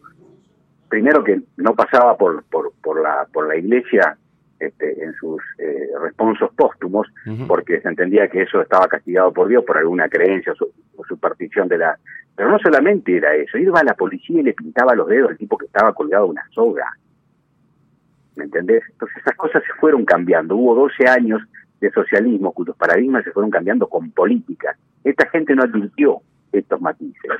primero 0.88 1.22
que 1.22 1.40
no 1.56 1.74
pasaba 1.74 2.16
por, 2.16 2.44
por, 2.44 2.72
por, 2.82 3.00
la, 3.02 3.26
por 3.32 3.46
la 3.46 3.56
iglesia 3.56 4.16
este, 4.58 5.04
en 5.04 5.14
sus 5.14 5.40
eh, 5.58 5.88
responsos 6.00 6.50
póstumos, 6.54 7.06
porque 7.46 7.80
se 7.80 7.88
entendía 7.88 8.28
que 8.28 8.42
eso 8.42 8.60
estaba 8.60 8.88
castigado 8.88 9.32
por 9.32 9.48
Dios 9.48 9.64
por 9.64 9.78
alguna 9.78 10.08
creencia 10.08 10.52
o, 10.52 11.04
superstición 11.04 11.68
de 11.68 11.78
la... 11.78 11.98
Pero 12.34 12.50
no 12.50 12.58
solamente 12.58 13.16
era 13.16 13.34
eso, 13.34 13.56
iba 13.56 13.78
a 13.78 13.84
la 13.84 13.94
policía 13.94 14.40
y 14.40 14.42
le 14.42 14.54
pintaba 14.54 14.94
los 14.94 15.08
dedos 15.08 15.30
al 15.30 15.38
tipo 15.38 15.56
que 15.56 15.66
estaba 15.66 15.92
colgado 15.92 16.24
de 16.24 16.30
una 16.30 16.44
soga. 16.50 16.86
¿Me 18.34 18.44
entendés? 18.44 18.82
Entonces 18.90 19.16
esas 19.18 19.36
cosas 19.36 19.62
se 19.64 19.72
fueron 19.80 20.04
cambiando. 20.04 20.56
Hubo 20.56 20.74
12 20.74 21.08
años 21.08 21.42
de 21.80 21.90
socialismo 21.90 22.52
cuyos 22.52 22.76
paradigmas 22.76 23.24
se 23.24 23.32
fueron 23.32 23.50
cambiando 23.50 23.88
con 23.88 24.10
política. 24.10 24.76
Esta 25.04 25.28
gente 25.30 25.54
no 25.54 25.62
advirtió 25.62 26.20
estos 26.52 26.80
matices 26.80 27.30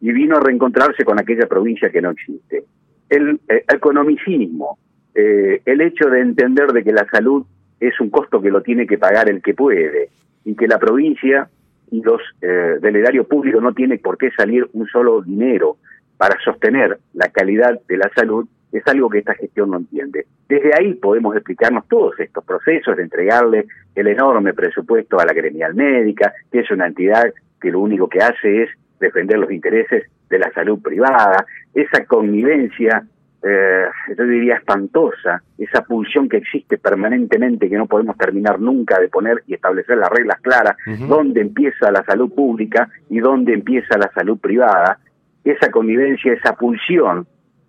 y 0.00 0.12
vino 0.12 0.36
a 0.36 0.40
reencontrarse 0.40 1.04
con 1.04 1.18
aquella 1.18 1.46
provincia 1.46 1.90
que 1.90 2.00
no 2.00 2.10
existe. 2.10 2.64
El 3.08 3.40
eh, 3.48 3.64
economicismo, 3.72 4.78
eh, 5.14 5.62
el 5.64 5.80
hecho 5.80 6.08
de 6.08 6.20
entender 6.20 6.72
de 6.72 6.84
que 6.84 6.92
la 6.92 7.06
salud 7.10 7.44
es 7.80 7.98
un 8.00 8.10
costo 8.10 8.40
que 8.40 8.50
lo 8.50 8.62
tiene 8.62 8.86
que 8.86 8.98
pagar 8.98 9.28
el 9.28 9.42
que 9.42 9.54
puede 9.54 10.10
y 10.44 10.54
que 10.54 10.68
la 10.68 10.78
provincia 10.78 11.48
y 11.90 12.02
los 12.02 12.20
eh, 12.42 12.78
del 12.80 12.96
erario 12.96 13.24
público 13.24 13.60
no 13.60 13.72
tiene 13.72 13.98
por 13.98 14.18
qué 14.18 14.30
salir 14.32 14.68
un 14.72 14.86
solo 14.86 15.22
dinero 15.22 15.78
para 16.16 16.38
sostener 16.44 16.98
la 17.14 17.28
calidad 17.28 17.80
de 17.88 17.96
la 17.96 18.10
salud 18.14 18.46
es 18.72 18.86
algo 18.86 19.08
que 19.08 19.18
esta 19.18 19.34
gestión 19.34 19.70
no 19.70 19.78
entiende. 19.78 20.26
Desde 20.48 20.72
ahí 20.74 20.94
podemos 20.94 21.34
explicarnos 21.34 21.88
todos 21.88 22.18
estos 22.20 22.44
procesos 22.44 22.96
de 22.96 23.02
entregarle 23.02 23.66
el 23.94 24.06
enorme 24.08 24.52
presupuesto 24.52 25.18
a 25.18 25.24
la 25.24 25.32
gremial 25.32 25.74
médica, 25.74 26.34
que 26.52 26.60
es 26.60 26.70
una 26.70 26.86
entidad 26.86 27.32
que 27.60 27.70
lo 27.70 27.80
único 27.80 28.08
que 28.08 28.20
hace 28.20 28.64
es 28.64 28.70
defender 29.00 29.38
los 29.38 29.50
intereses 29.50 30.04
de 30.28 30.38
la 30.38 30.50
salud 30.52 30.80
privada, 30.80 31.46
esa 31.74 32.04
connivencia, 32.04 33.04
eh, 33.42 33.84
yo 34.16 34.24
diría 34.24 34.56
espantosa, 34.56 35.42
esa 35.56 35.82
pulsión 35.82 36.28
que 36.28 36.38
existe 36.38 36.78
permanentemente 36.78 37.68
que 37.68 37.76
no 37.76 37.86
podemos 37.86 38.16
terminar 38.16 38.60
nunca 38.60 38.98
de 38.98 39.08
poner 39.08 39.42
y 39.46 39.54
establecer 39.54 39.96
las 39.98 40.10
reglas 40.10 40.40
claras, 40.40 40.76
dónde 41.08 41.40
empieza 41.40 41.90
la 41.90 42.04
salud 42.04 42.32
pública 42.34 42.88
y 43.08 43.20
dónde 43.20 43.54
empieza 43.54 43.96
la 43.96 44.10
salud 44.12 44.38
privada, 44.38 44.98
esa 45.44 45.70
connivencia, 45.70 46.32
esa 46.32 46.54
pulsión 46.54 47.26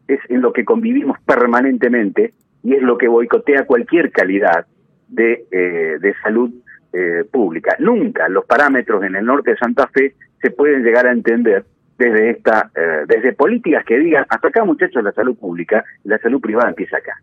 es 0.08 0.20
en 0.30 0.42
lo 0.42 0.52
que 0.52 0.66
convivimos 0.66 1.18
permanentemente 1.22 2.34
y 2.64 2.74
es 2.74 2.82
lo 2.82 2.98
que 2.98 3.08
boicotea 3.08 3.66
cualquier 3.66 4.12
calidad 4.12 4.66
de, 5.08 5.46
eh, 5.52 5.98
de 6.00 6.14
salud 6.24 6.52
eh, 6.92 7.24
pública. 7.32 7.76
Nunca 7.80 8.28
los 8.28 8.46
parámetros 8.46 9.04
en 9.04 9.16
el 9.16 9.26
norte 9.26 9.52
de 9.52 9.58
Santa 9.58 9.88
Fe 9.88 10.16
se 10.41 10.51
pueden 10.51 10.84
llegar 10.84 11.08
a 11.08 11.12
entender 11.12 11.65
desde 11.98 12.29
esta 12.31 12.72
eh, 12.75 13.03
desde 13.08 13.34
políticas 13.34 13.84
que 13.86 13.98
digan 14.00 14.25
hasta 14.29 14.48
acá 14.48 14.63
muchachos 14.63 15.03
la 15.03 15.12
salud 15.12 15.38
pública 15.38 15.84
la 16.03 16.17
salud 16.19 16.39
privada 16.39 16.69
empieza 16.69 16.98
acá 16.98 17.13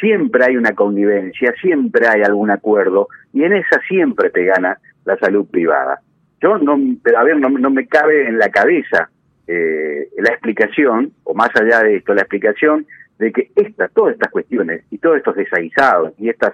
siempre 0.00 0.44
hay 0.44 0.56
una 0.56 0.72
connivencia 0.72 1.52
siempre 1.60 2.06
hay 2.06 2.22
algún 2.22 2.50
acuerdo 2.50 3.08
y 3.32 3.44
en 3.44 3.52
esa 3.52 3.80
siempre 3.88 4.30
te 4.30 4.44
gana 4.44 4.78
la 5.04 5.16
salud 5.18 5.46
privada. 5.46 6.00
Yo 6.40 6.58
no 6.58 6.78
a 7.16 7.24
ver 7.24 7.38
no, 7.38 7.48
no 7.48 7.70
me 7.70 7.86
cabe 7.86 8.28
en 8.28 8.38
la 8.38 8.50
cabeza 8.50 9.10
eh, 9.46 10.08
la 10.18 10.30
explicación, 10.30 11.12
o 11.24 11.34
más 11.34 11.50
allá 11.54 11.82
de 11.82 11.96
esto, 11.96 12.14
la 12.14 12.22
explicación 12.22 12.86
de 13.18 13.32
que 13.32 13.50
esta, 13.54 13.88
todas 13.88 14.14
estas 14.14 14.30
cuestiones 14.30 14.84
y 14.90 14.98
todos 14.98 15.18
estos 15.18 15.36
desaguisados 15.36 16.14
y 16.18 16.28
estas 16.28 16.52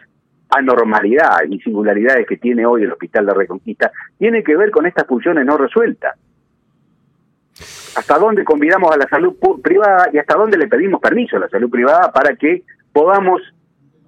anormalidades 0.59 1.51
y 1.51 1.61
singularidades 1.61 2.27
que 2.27 2.37
tiene 2.37 2.67
hoy 2.67 2.83
el 2.83 2.93
Hospital 2.93 3.27
de 3.27 3.35
Reconquista, 3.35 3.91
tiene 4.19 4.43
que 4.43 4.57
ver 4.57 4.71
con 4.71 4.87
estas 4.87 5.07
funciones 5.07 5.45
no 5.47 5.57
resueltas. 5.57 6.17
¿Hasta 7.97 8.19
dónde 8.19 8.45
convidamos 8.45 8.93
a 8.93 8.97
la 8.97 9.09
salud 9.09 9.37
privada 9.63 10.09
y 10.13 10.19
hasta 10.19 10.37
dónde 10.37 10.57
le 10.57 10.69
pedimos 10.69 11.01
permiso 11.01 11.37
a 11.37 11.41
la 11.41 11.49
salud 11.49 11.69
privada 11.69 12.13
para 12.13 12.37
que 12.37 12.63
podamos 12.93 13.43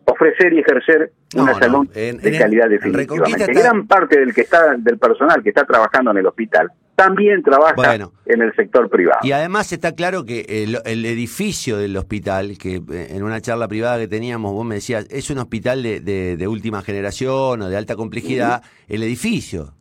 ofrecer 0.04 0.52
y 0.52 0.60
ejercer 0.60 1.12
una 1.36 1.54
salud 1.54 1.88
de 1.88 2.38
calidad 2.38 2.68
definitivamente. 2.68 3.52
Gran 3.52 3.86
parte 3.86 4.18
del 4.18 4.34
que 4.34 4.42
está 4.42 4.76
del 4.76 4.98
personal 4.98 5.42
que 5.42 5.50
está 5.50 5.64
trabajando 5.64 6.10
en 6.10 6.18
el 6.18 6.26
hospital 6.26 6.70
también 7.00 7.42
trabaja 7.42 7.94
en 8.26 8.42
el 8.42 8.54
sector 8.54 8.90
privado. 8.90 9.20
Y 9.22 9.32
además 9.32 9.72
está 9.72 9.94
claro 9.94 10.26
que 10.26 10.44
el, 10.84 11.06
edificio 11.06 11.78
del 11.78 11.96
hospital, 11.96 12.58
que 12.58 12.76
eh, 12.76 13.08
en 13.10 13.22
una 13.22 13.40
charla 13.40 13.68
privada 13.68 13.98
que 13.98 14.08
teníamos, 14.08 14.52
vos 14.52 14.66
me 14.66 14.74
decías, 14.74 15.06
es 15.10 15.30
un 15.30 15.38
hospital 15.38 15.82
de, 15.82 16.46
última 16.46 16.82
generación 16.82 17.62
o 17.62 17.68
de 17.68 17.76
alta 17.76 17.96
complejidad, 17.96 18.62
el 18.88 19.02
edificio. 19.02 19.72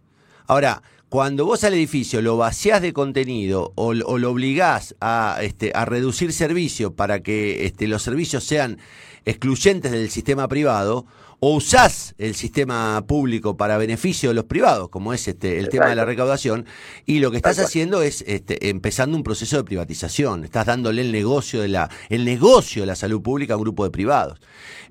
Ahora, 0.47 0.81
cuando 1.09 1.45
vos 1.45 1.63
al 1.65 1.73
edificio 1.73 2.21
lo 2.21 2.37
vaciás 2.37 2.81
de 2.81 2.93
contenido 2.93 3.73
o, 3.75 3.93
lo 3.93 4.31
obligás 4.31 4.95
a, 5.01 5.39
este, 5.41 5.71
a 5.75 5.83
reducir 5.83 6.31
servicio 6.31 6.95
para 6.95 7.19
que 7.21 7.65
este, 7.65 7.87
los 7.87 8.01
servicios 8.01 8.45
sean 8.45 8.77
excluyentes 9.25 9.91
del 9.91 10.09
sistema 10.09 10.47
privado, 10.47 11.05
o 11.41 11.55
usás 11.55 12.15
el 12.17 12.35
sistema 12.35 13.05
público 13.07 13.55
para 13.55 13.77
beneficio 13.77 14.29
de 14.29 14.35
los 14.35 14.45
privados, 14.45 14.89
como 14.89 15.13
es 15.13 15.27
este 15.27 15.59
el 15.59 15.69
tema 15.69 15.87
de 15.87 15.95
la 15.95 16.05
recaudación, 16.05 16.65
y 17.05 17.19
lo 17.19 17.31
que 17.31 17.37
estás 17.37 17.59
haciendo 17.59 18.01
es 18.01 18.23
este, 18.27 18.69
empezando 18.69 19.15
un 19.15 19.23
proceso 19.23 19.57
de 19.57 19.63
privatización. 19.63 20.43
Estás 20.43 20.65
dándole 20.65 21.01
el 21.01 21.11
negocio 21.11 21.61
de 21.61 21.69
la 21.69 21.89
el 22.09 22.25
negocio 22.25 22.83
de 22.83 22.87
la 22.87 22.95
salud 22.95 23.21
pública 23.21 23.53
a 23.53 23.57
un 23.57 23.63
grupo 23.63 23.83
de 23.85 23.91
privados. 23.91 24.39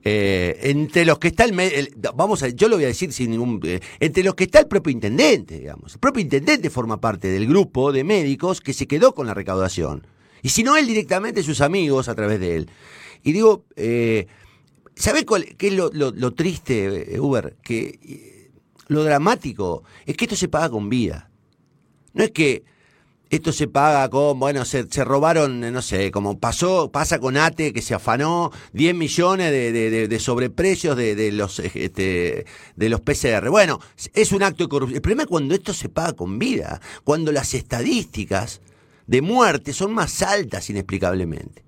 Eh, 0.05 0.59
entre 0.63 1.05
los 1.05 1.19
que 1.19 1.29
está 1.29 1.45
el, 1.45 1.95
vamos 2.15 2.43
a 2.43 2.49
yo 2.49 2.69
lo 2.69 2.77
voy 2.77 2.85
a 2.85 2.89
decir 2.89 3.13
sin 3.13 3.31
ningún 3.31 3.61
eh, 3.65 3.81
entre 4.01 4.23
los 4.23 4.35
que 4.35 4.45
está 4.45 4.61
el 4.61 4.69
propio 4.69 4.93
intendente, 4.93 5.59
digamos. 5.59 5.95
El 5.95 6.01
propio 6.01 6.23
intendente 6.23 6.71
forma 6.71 7.01
parte 7.01 7.29
del 7.29 7.47
grupo 7.47 7.93
de 7.93 8.05
médicos 8.05 8.61
que 8.61 8.73
se 8.73 8.87
quedó 8.87 9.15
con 9.15 9.27
la 9.27 9.35
recaudación. 9.35 10.07
Y 10.43 10.51
si 10.51 10.63
no 10.63 10.77
él 10.77 10.87
directamente 10.87 11.43
sus 11.43 11.61
amigos 11.61 12.09
a 12.09 12.15
través 12.15 12.41
de 12.41 12.57
él. 12.57 12.71
Y 13.23 13.33
digo, 13.33 13.65
eh, 13.77 14.29
¿Sabés 14.99 15.25
qué 15.57 15.69
es 15.69 15.75
lo, 15.75 16.35
triste, 16.35 17.15
eh, 17.15 17.21
Uber? 17.21 17.57
Que 17.63 18.01
eh, 18.03 18.51
lo 18.89 19.05
dramático 19.05 19.85
es 20.05 20.17
que 20.17 20.25
esto 20.25 20.35
se 20.35 20.49
paga 20.49 20.71
con 20.71 20.89
vida. 20.89 21.31
No 22.15 22.25
es 22.25 22.33
que 22.33 22.65
esto 23.31 23.53
se 23.53 23.69
paga 23.69 24.09
con, 24.09 24.41
bueno, 24.41 24.65
se, 24.65 24.83
robaron, 25.05 25.61
no 25.73 25.83
sé, 25.83 26.11
como 26.11 26.41
pasó, 26.41 26.91
pasa 26.91 27.21
con 27.21 27.37
ATE, 27.37 27.73
que 27.73 27.81
se 27.81 27.95
afanó 27.95 28.51
10 28.73 28.97
millones 28.97 29.53
de, 29.53 30.19
sobreprecios 30.19 30.97
de, 30.97 31.31
los, 31.31 31.61
este, 31.61 32.45
de 32.75 32.89
los 32.89 33.01
PCR. 33.01 33.51
Bueno, 33.51 33.79
es 34.15 34.33
un 34.33 34.43
acto 34.43 34.65
de 34.65 34.69
corrupción. 34.69 34.97
El 34.97 35.03
problema 35.03 35.23
es 35.23 35.29
cuando 35.29 35.55
esto 35.55 35.73
se 35.73 35.89
paga 35.89 36.15
con 36.15 36.41
vida, 36.41 36.81
cuando 37.05 37.31
las 37.31 37.55
estadísticas 37.55 38.63
de 39.07 39.23
muerte 39.23 39.73
son 39.73 39.95
más 39.95 40.23
altas 40.23 40.69
inexplicablemente. 40.71 41.63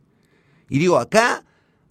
Y 0.68 0.80
digo, 0.80 0.98
acá 0.98 1.44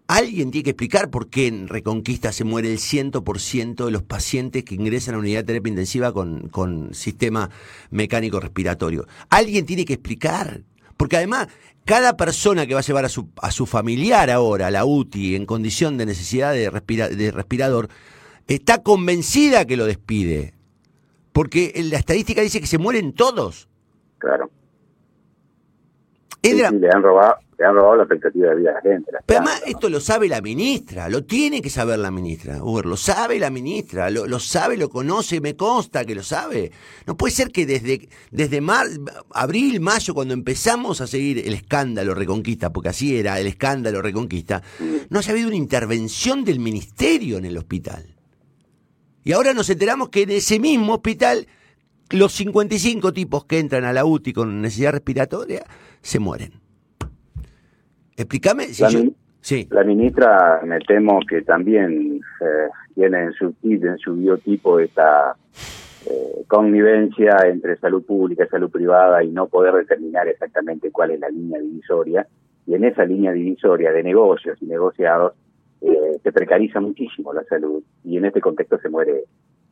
Alguien 0.09 0.49
tiene 0.49 0.63
que 0.63 0.69
explicar 0.71 1.11
por 1.11 1.29
qué 1.29 1.45
en 1.45 1.67
Reconquista 1.67 2.31
se 2.31 2.43
muere 2.43 2.71
el 2.71 2.79
100% 2.79 3.85
de 3.85 3.91
los 3.91 4.01
pacientes 4.01 4.63
que 4.63 4.73
ingresan 4.73 5.13
a 5.13 5.17
la 5.17 5.21
unidad 5.21 5.41
de 5.41 5.43
terapia 5.43 5.69
intensiva 5.69 6.11
con, 6.11 6.49
con 6.49 6.95
sistema 6.95 7.51
mecánico 7.91 8.39
respiratorio. 8.39 9.05
Alguien 9.29 9.67
tiene 9.67 9.85
que 9.85 9.93
explicar. 9.93 10.63
Porque 10.97 11.17
además, 11.17 11.49
cada 11.85 12.17
persona 12.17 12.65
que 12.65 12.73
va 12.73 12.79
a 12.79 12.83
llevar 12.83 13.05
a 13.05 13.09
su, 13.09 13.29
a 13.39 13.51
su 13.51 13.67
familiar 13.67 14.31
ahora 14.31 14.65
a 14.65 14.71
la 14.71 14.83
UTI 14.83 15.35
en 15.35 15.45
condición 15.45 15.99
de 15.99 16.07
necesidad 16.07 16.53
de, 16.53 16.71
de 17.15 17.31
respirador, 17.31 17.89
está 18.47 18.81
convencida 18.81 19.65
que 19.65 19.77
lo 19.77 19.85
despide. 19.85 20.55
Porque 21.33 21.71
la 21.83 21.99
estadística 21.99 22.41
dice 22.41 22.59
que 22.59 22.65
se 22.65 22.79
mueren 22.79 23.13
todos. 23.13 23.69
Claro. 24.17 24.49
Le 26.43 26.65
han 26.65 27.03
robado 27.03 27.35
se 27.59 27.65
han 27.65 27.75
robado 27.75 27.97
la 27.97 28.03
expectativa 28.03 28.51
de 28.51 28.55
vida 28.55 28.69
de 28.69 28.75
la 28.75 28.81
gente. 28.81 29.11
Pero 29.25 29.41
además, 29.41 29.61
esto 29.65 29.89
lo 29.89 29.99
sabe 29.99 30.29
la 30.29 30.39
ministra, 30.39 31.09
lo 31.09 31.25
tiene 31.25 31.61
que 31.61 31.69
saber 31.69 31.99
la 31.99 32.09
ministra, 32.09 32.63
Uber, 32.63 32.85
lo 32.85 32.95
sabe 32.95 33.37
la 33.37 33.49
ministra, 33.49 34.09
lo, 34.09 34.39
sabe, 34.39 34.77
lo 34.77 34.87
conoce, 34.87 35.41
me 35.41 35.57
consta 35.57 36.05
que 36.05 36.15
lo 36.15 36.23
sabe. 36.23 36.71
No 37.05 37.17
puede 37.17 37.33
ser 37.33 37.51
que 37.51 37.65
desde, 37.65 38.07
desde 38.31 38.61
mar, 38.61 38.87
abril, 39.33 39.81
mayo, 39.81 40.13
cuando 40.13 40.33
empezamos 40.33 41.01
a 41.01 41.07
seguir 41.07 41.45
el 41.45 41.53
escándalo 41.53 42.15
Reconquista, 42.15 42.71
porque 42.71 42.89
así 42.89 43.19
era 43.19 43.37
el 43.41 43.47
escándalo 43.47 44.01
Reconquista, 44.01 44.63
no 45.09 45.19
haya 45.19 45.33
habido 45.33 45.49
una 45.49 45.57
intervención 45.57 46.45
del 46.45 46.61
ministerio 46.61 47.39
en 47.39 47.43
el 47.43 47.57
hospital. 47.57 48.15
Y 49.25 49.33
ahora 49.33 49.53
nos 49.53 49.69
enteramos 49.69 50.07
que 50.07 50.21
en 50.21 50.29
ese 50.29 50.59
mismo 50.59 50.93
hospital 50.93 51.45
los 52.11 52.31
55 52.33 53.13
tipos 53.13 53.45
que 53.45 53.59
entran 53.59 53.85
a 53.85 53.93
la 53.93 54.05
UTI 54.05 54.33
con 54.33 54.61
necesidad 54.61 54.91
respiratoria 54.93 55.63
se 56.01 56.19
mueren. 56.19 56.51
Explícame. 58.15 58.67
la, 58.79 58.89
sí. 59.41 59.67
la 59.69 59.83
ministra, 59.83 60.61
me 60.65 60.79
temo 60.79 61.19
que 61.27 61.41
también 61.41 62.19
eh, 62.41 62.69
tiene 62.95 63.23
en 63.25 63.33
su 63.33 63.55
en 63.63 63.97
su 63.97 64.15
biotipo 64.15 64.79
esta 64.79 65.35
eh, 66.05 66.43
connivencia 66.47 67.37
entre 67.45 67.77
salud 67.77 68.03
pública 68.03 68.45
y 68.45 68.49
salud 68.49 68.69
privada 68.69 69.23
y 69.23 69.29
no 69.29 69.47
poder 69.47 69.73
determinar 69.73 70.27
exactamente 70.27 70.91
cuál 70.91 71.11
es 71.11 71.19
la 71.19 71.29
línea 71.29 71.59
divisoria. 71.59 72.27
Y 72.65 72.75
en 72.75 72.83
esa 72.83 73.05
línea 73.05 73.31
divisoria 73.31 73.91
de 73.91 74.03
negocios 74.03 74.57
y 74.61 74.65
negociados 74.65 75.33
eh, 75.81 76.19
se 76.21 76.31
precariza 76.31 76.79
muchísimo 76.79 77.33
la 77.33 77.43
salud 77.45 77.81
y 78.03 78.17
en 78.17 78.25
este 78.25 78.41
contexto 78.41 78.77
se 78.79 78.89
muere 78.89 79.23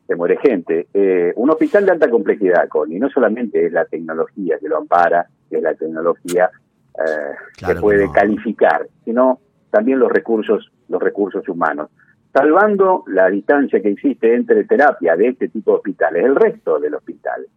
se 0.07 0.15
muere 0.15 0.37
gente. 0.37 0.87
un 1.35 1.49
hospital 1.49 1.85
de 1.85 1.91
alta 1.91 2.09
complejidad, 2.09 2.67
con 2.69 2.91
y 2.91 2.97
no 2.97 3.09
solamente 3.09 3.65
es 3.65 3.73
la 3.73 3.85
tecnología 3.85 4.57
que 4.59 4.69
lo 4.69 4.77
ampara, 4.77 5.27
es 5.51 5.61
la 5.61 5.73
tecnología 5.73 6.49
eh, 6.97 7.35
que 7.55 7.75
puede 7.75 8.11
calificar, 8.11 8.87
sino 9.05 9.39
también 9.69 9.99
los 9.99 10.11
recursos, 10.11 10.71
los 10.89 11.01
recursos 11.01 11.47
humanos. 11.47 11.89
salvando 12.33 13.03
la 13.07 13.29
distancia 13.29 13.81
que 13.81 13.89
existe 13.89 14.33
entre 14.33 14.63
terapia 14.63 15.15
de 15.15 15.29
este 15.29 15.47
tipo 15.49 15.71
de 15.71 15.77
hospitales, 15.77 16.23
el 16.23 16.35
resto 16.35 16.79
del 16.79 16.95
hospital, 16.95 17.47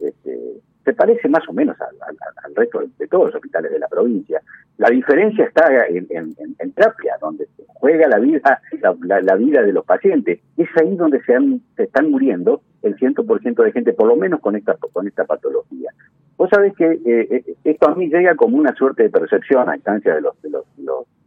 este, 0.00 0.60
se 0.84 0.92
parece 0.92 1.28
más 1.28 1.48
o 1.48 1.52
menos 1.52 1.76
al, 1.80 2.54
resto 2.54 2.82
de 2.98 3.08
todos 3.08 3.26
los 3.26 3.34
hospitales 3.34 3.72
de 3.72 3.78
la 3.78 3.88
provincia. 3.88 4.40
La 4.76 4.90
diferencia 4.90 5.46
está 5.46 5.66
en, 5.88 6.06
terapia, 6.74 7.16
donde 7.20 7.46
se 7.56 7.64
juega 7.66 8.06
la 8.08 8.18
vida, 8.18 8.60
la, 9.02 9.34
vida 9.36 9.62
de 9.62 9.72
los 9.72 9.84
pacientes. 9.84 10.40
Es 10.56 10.68
ahí 10.80 10.94
donde 10.94 11.20
se, 11.22 11.36
se 11.76 11.84
están 11.84 12.10
muriendo 12.10 12.60
el 12.82 12.96
100% 12.96 13.64
de 13.64 13.72
gente, 13.72 13.92
por 13.94 14.08
lo 14.08 14.16
menos 14.16 14.40
con 14.40 14.56
esta, 14.56 14.76
con 14.92 15.06
esta 15.08 15.24
patología. 15.24 15.90
Vos 16.36 16.50
sabés 16.50 16.74
que 16.74 16.84
eh, 16.84 17.00
eh, 17.30 17.44
esto 17.64 17.88
a 17.88 17.94
mí 17.94 18.08
llega 18.08 18.34
como 18.34 18.58
una 18.58 18.74
suerte 18.74 19.04
de 19.04 19.10
percepción 19.10 19.68
a 19.68 19.76
instancia 19.76 20.14
de 20.14 20.20
los, 20.20 20.40
de 20.42 20.50
los, 20.50 20.64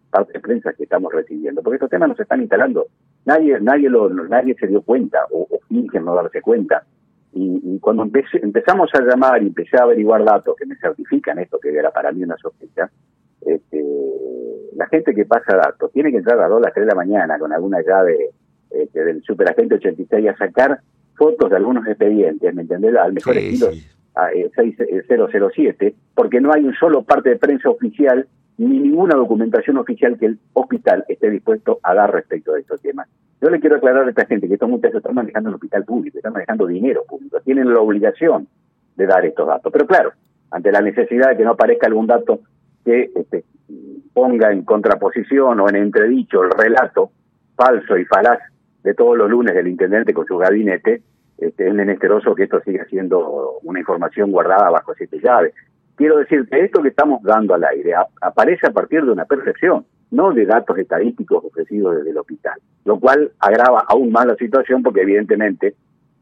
partes 0.10 0.34
de 0.34 0.40
prensa 0.40 0.72
que 0.72 0.84
estamos 0.84 1.12
recibiendo, 1.12 1.62
porque 1.62 1.76
estos 1.76 1.90
temas 1.90 2.10
no 2.10 2.16
se 2.16 2.24
están 2.24 2.42
instalando. 2.42 2.88
Nadie, 3.26 3.60
nadie, 3.60 3.90
lo, 3.90 4.10
nadie 4.10 4.56
se 4.56 4.68
dio 4.68 4.82
cuenta 4.82 5.20
o, 5.32 5.48
o 5.50 5.60
fingen 5.68 6.06
no 6.06 6.16
darse 6.16 6.42
cuenta. 6.42 6.84
Y, 7.38 7.79
cuando 7.79 8.03
empezamos 8.03 8.89
a 8.94 9.01
llamar 9.01 9.41
y 9.44 9.48
empecé 9.48 9.77
a 9.77 9.84
averiguar 9.84 10.24
datos 10.24 10.56
que 10.56 10.65
me 10.65 10.75
certifican 10.77 11.39
esto, 11.39 11.60
que 11.60 11.70
era 11.70 11.91
para 11.91 12.12
mí 12.12 12.24
una 12.24 12.36
sospecha, 12.38 12.89
este, 13.46 13.84
la 14.75 14.88
gente 14.88 15.13
que 15.13 15.25
pasa 15.25 15.56
datos 15.56 15.91
tiene 15.91 16.12
que 16.12 16.17
entrar 16.17 16.38
a 16.38 16.41
las 16.41 16.50
2, 16.50 16.62
las 16.62 16.74
3 16.74 16.86
de 16.86 16.89
la 16.89 16.96
mañana 16.96 17.38
con 17.38 17.53
alguna 17.53 17.82
llave 17.82 18.32
este, 18.72 19.03
del 19.03 19.22
superagente 19.24 19.75
86 19.75 20.29
a 20.29 20.38
sacar 20.38 20.79
fotos 21.15 21.50
de 21.50 21.56
algunos 21.56 21.86
expedientes, 21.88 22.53
¿me 22.53 22.63
entendés? 22.63 22.96
Al 22.96 23.13
mejor 23.13 23.38
estilo 23.38 23.70
6007, 25.08 25.96
porque 26.15 26.41
no 26.41 26.51
hay 26.51 26.63
un 26.63 26.74
solo 26.74 27.03
parte 27.03 27.29
de 27.29 27.36
prensa 27.38 27.70
oficial 27.70 28.27
ni 28.58 28.80
ninguna 28.80 29.16
documentación 29.16 29.78
oficial 29.78 30.18
que 30.18 30.26
el 30.28 30.40
hospital 30.54 31.06
esté 31.08 31.30
dispuesto 31.30 31.80
a 31.84 31.94
dar 31.94 32.12
respecto 32.12 32.54
a 32.54 32.60
estos 32.60 32.82
temas. 32.82 33.08
Yo 33.40 33.50
le 33.50 33.60
quiero 33.60 33.76
aclarar 33.76 34.08
a 34.08 34.10
esta 34.10 34.26
gente 34.26 34.48
que 34.48 34.56
estos 34.56 34.70
muchachos 34.70 34.98
están 34.98 35.14
manejando 35.14 35.50
el 35.50 35.56
hospital 35.56 35.86
público, 35.86 36.18
están 36.18 36.34
manejando 36.34 36.66
dinero 36.66 37.04
público, 37.08 37.40
tienen 37.42 37.72
la 37.72 37.80
obligación 37.80 38.48
de 38.96 39.06
dar 39.06 39.26
estos 39.26 39.48
datos. 39.48 39.72
Pero 39.72 39.86
claro, 39.86 40.12
ante 40.50 40.72
la 40.72 40.82
necesidad 40.82 41.30
de 41.30 41.38
que 41.38 41.44
no 41.44 41.52
aparezca 41.52 41.86
algún 41.86 42.08
dato 42.08 42.40
que 42.84 43.12
este, 43.16 43.44
ponga 44.14 44.52
en 44.52 44.64
contraposición 44.64 45.60
o 45.60 45.70
en 45.70 45.76
entredicho 45.76 46.44
el 46.44 46.50
relato 46.50 47.12
falso 47.56 47.98
y 47.98 48.06
falaz 48.06 48.40
de 48.84 48.94
todos 48.96 49.18
los 49.18 49.30
lunes 49.30 49.54
del 49.54 49.68
intendente 49.68 50.14
con 50.14 50.26
su 50.26 50.38
gabinete, 50.38 51.04
este, 51.38 51.68
es 51.68 51.74
menesteroso 51.74 52.34
que 52.34 52.44
esto 52.44 52.60
siga 52.62 52.86
siendo 52.86 53.60
una 53.64 53.80
información 53.80 54.32
guardada 54.32 54.72
bajo 54.72 54.96
siete 54.96 55.20
llaves. 55.22 55.54
Quiero 55.98 56.18
decir 56.18 56.48
que 56.48 56.60
esto 56.60 56.84
que 56.84 56.89
estamos 56.89 57.24
dando 57.24 57.56
al 57.56 57.63
aire 57.63 57.94
aparece 58.22 58.68
a 58.68 58.72
partir 58.72 59.04
de 59.04 59.12
una 59.12 59.25
percepción, 59.25 59.84
no 60.12 60.32
de 60.32 60.46
datos 60.46 60.77
estadísticos 60.77 61.44
ofrecidos 61.44 61.98
desde 61.98 62.12
el 62.12 62.18
hospital, 62.18 62.60
lo 62.86 63.00
cual 63.00 63.32
agrava 63.39 63.84
aún 63.89 64.12
más 64.12 64.27
la 64.27 64.36
situación 64.36 64.84
porque 64.84 65.01
evidentemente 65.01 65.74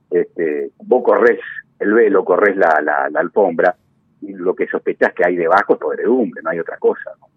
este, 0.09 0.71
vos 0.81 1.03
corres 1.03 1.39
el 1.77 1.93
velo, 1.93 2.23
corres 2.23 2.55
la, 2.55 2.79
la, 2.81 3.09
la 3.09 3.19
alfombra 3.19 3.75
y 4.21 4.31
lo 4.33 4.55
que 4.55 4.65
sospechás 4.67 5.13
que 5.13 5.25
hay 5.25 5.35
debajo 5.35 5.73
es 5.73 5.79
podredumbre, 5.79 6.41
no 6.41 6.51
hay 6.51 6.59
otra 6.59 6.77
cosa. 6.77 7.11
¿no? 7.19 7.27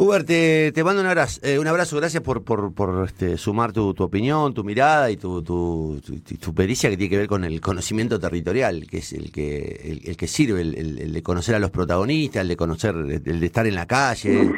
Uber, 0.00 0.22
te, 0.22 0.72
mando 0.84 1.00
un 1.00 1.08
abrazo, 1.08 1.40
eh, 1.42 1.58
un 1.58 1.66
abrazo, 1.66 1.96
gracias 1.96 2.22
por, 2.22 2.44
por, 2.44 2.72
por 2.72 3.04
este, 3.04 3.36
sumar 3.36 3.72
tu, 3.72 3.94
tu, 3.94 4.04
opinión, 4.04 4.54
tu 4.54 4.62
mirada 4.62 5.10
y 5.10 5.16
tu, 5.16 5.42
tu, 5.42 6.00
tu, 6.40 6.54
pericia 6.54 6.88
que 6.88 6.96
tiene 6.96 7.10
que 7.10 7.16
ver 7.16 7.26
con 7.26 7.42
el 7.42 7.60
conocimiento 7.60 8.20
territorial, 8.20 8.86
que 8.88 8.98
es 8.98 9.12
el 9.12 9.32
que, 9.32 10.00
el, 10.04 10.16
que 10.16 10.28
sirve, 10.28 10.60
el, 10.60 11.12
de 11.12 11.22
conocer 11.24 11.56
a 11.56 11.58
los 11.58 11.72
protagonistas, 11.72 12.42
el 12.42 12.48
de 12.48 12.56
conocer, 12.56 12.94
el 12.94 13.40
de 13.40 13.46
estar 13.46 13.66
en 13.66 13.74
la 13.74 13.86
calle. 13.86 14.52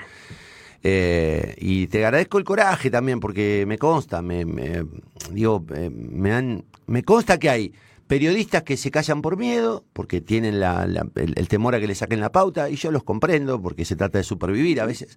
Eh, 0.83 1.57
y 1.59 1.87
te 1.87 2.05
agradezco 2.05 2.37
el 2.39 2.45
coraje 2.45 2.91
también, 2.91 3.19
porque 3.19 3.65
me 3.67 3.79
consta, 3.79 4.21
me, 4.21 4.45
me 4.45 4.85
digo, 5.31 5.65
eh, 5.75 5.91
me 5.91 6.33
han, 6.33 6.65
me 6.87 7.03
consta 7.03 7.39
que 7.39 7.49
hay 7.49 7.73
periodistas 8.11 8.65
que 8.65 8.77
se 8.77 8.91
callan 8.91 9.23
por 9.23 9.37
miedo, 9.37 9.85
porque 9.93 10.21
tienen 10.21 10.57
el, 10.57 11.49
temor 11.49 11.77
a 11.77 11.79
que 11.79 11.87
le 11.87 11.95
saquen 11.95 12.19
la 12.19 12.33
pauta, 12.33 12.69
y 12.69 12.75
yo 12.75 12.91
los 12.91 13.05
comprendo, 13.05 13.63
porque 13.63 13.85
se 13.85 13.95
trata 13.95 14.19
de 14.19 14.25
supervivir 14.25 14.81
a 14.81 14.85
veces. 14.85 15.17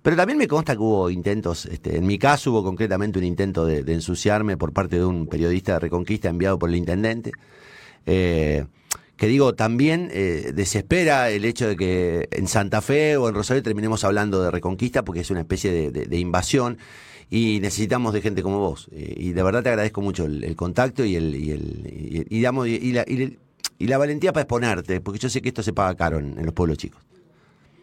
Pero 0.00 0.16
también 0.16 0.38
me 0.38 0.48
consta 0.48 0.72
que 0.72 0.80
hubo 0.80 1.10
intentos, 1.10 1.66
este, 1.66 1.98
en 1.98 2.06
mi 2.06 2.18
caso 2.18 2.50
hubo 2.50 2.64
concretamente 2.64 3.18
un 3.18 3.26
intento 3.26 3.66
de, 3.66 3.80
ensuciarme 3.92 4.56
por 4.56 4.72
parte 4.72 4.96
de 4.96 5.04
un 5.04 5.26
periodista 5.26 5.74
de 5.74 5.80
Reconquista 5.80 6.30
enviado 6.30 6.58
por 6.58 6.70
el 6.70 6.76
intendente. 6.76 7.32
Eh, 8.06 8.64
que 9.18 9.26
digo, 9.26 9.54
también 9.54 10.08
eh, 10.10 10.52
desespera 10.54 11.28
el 11.28 11.44
hecho 11.44 11.68
de 11.68 11.76
que 11.76 12.26
en 12.32 12.48
Santa 12.48 12.80
Fe 12.80 13.18
o 13.18 13.28
en 13.28 13.34
Rosario 13.34 13.62
terminemos 13.62 14.02
hablando 14.02 14.42
de 14.42 14.50
Reconquista, 14.50 15.04
porque 15.04 15.20
es 15.20 15.30
una 15.30 15.40
especie 15.40 15.90
de 15.90 16.16
invasión 16.18 16.78
y 17.30 17.60
necesitamos 17.60 18.12
de 18.12 18.20
gente 18.20 18.42
como 18.42 18.58
vos. 18.58 18.88
Eh, 18.92 19.14
y 19.16 19.32
de 19.32 19.42
verdad 19.42 19.62
te 19.62 19.68
agradezco 19.70 20.00
mucho 20.00 20.24
el, 20.24 20.56
contacto 20.56 21.04
y 21.04 21.14
el 21.14 21.34
y, 21.36 21.52
el, 21.52 22.26
y, 22.28 22.40
la, 22.40 23.04
y, 23.06 23.86
la, 23.86 23.98
valentía 23.98 24.32
para 24.32 24.42
exponerte, 24.42 25.00
porque 25.00 25.20
yo 25.20 25.28
sé 25.28 25.40
que 25.40 25.48
esto 25.48 25.62
se 25.62 25.72
paga 25.72 25.94
caro 25.94 26.18
en, 26.18 26.44
los 26.44 26.52
pueblos 26.52 26.76
chicos. 26.76 27.00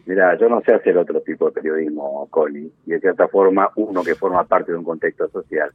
Mira, 0.05 0.37
yo 0.37 0.47
no 0.49 0.61
sé 0.61 0.73
hacer 0.73 0.97
otro 0.97 1.21
tipo 1.21 1.47
de 1.47 1.51
periodismo, 1.53 2.27
Colin, 2.29 2.71
y 2.85 2.91
de 2.91 2.99
cierta 2.99 3.27
forma 3.27 3.71
uno 3.75 4.03
que 4.03 4.15
forma 4.15 4.43
parte 4.43 4.71
de 4.71 4.77
un 4.77 4.83
contexto 4.83 5.29
social, 5.29 5.71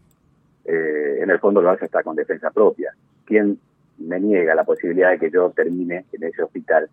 eh, 0.64 1.18
en 1.20 1.30
el 1.30 1.38
fondo 1.38 1.60
lo 1.60 1.70
hace 1.70 1.86
hasta 1.86 2.02
con 2.02 2.14
defensa 2.14 2.50
propia. 2.50 2.94
¿Quién 3.24 3.58
me 3.98 4.20
niega 4.20 4.54
la 4.54 4.64
posibilidad 4.64 5.10
de 5.10 5.18
que 5.18 5.30
yo 5.30 5.50
termine 5.50 6.04
en 6.12 6.22
ese 6.22 6.42
hospital 6.42 6.88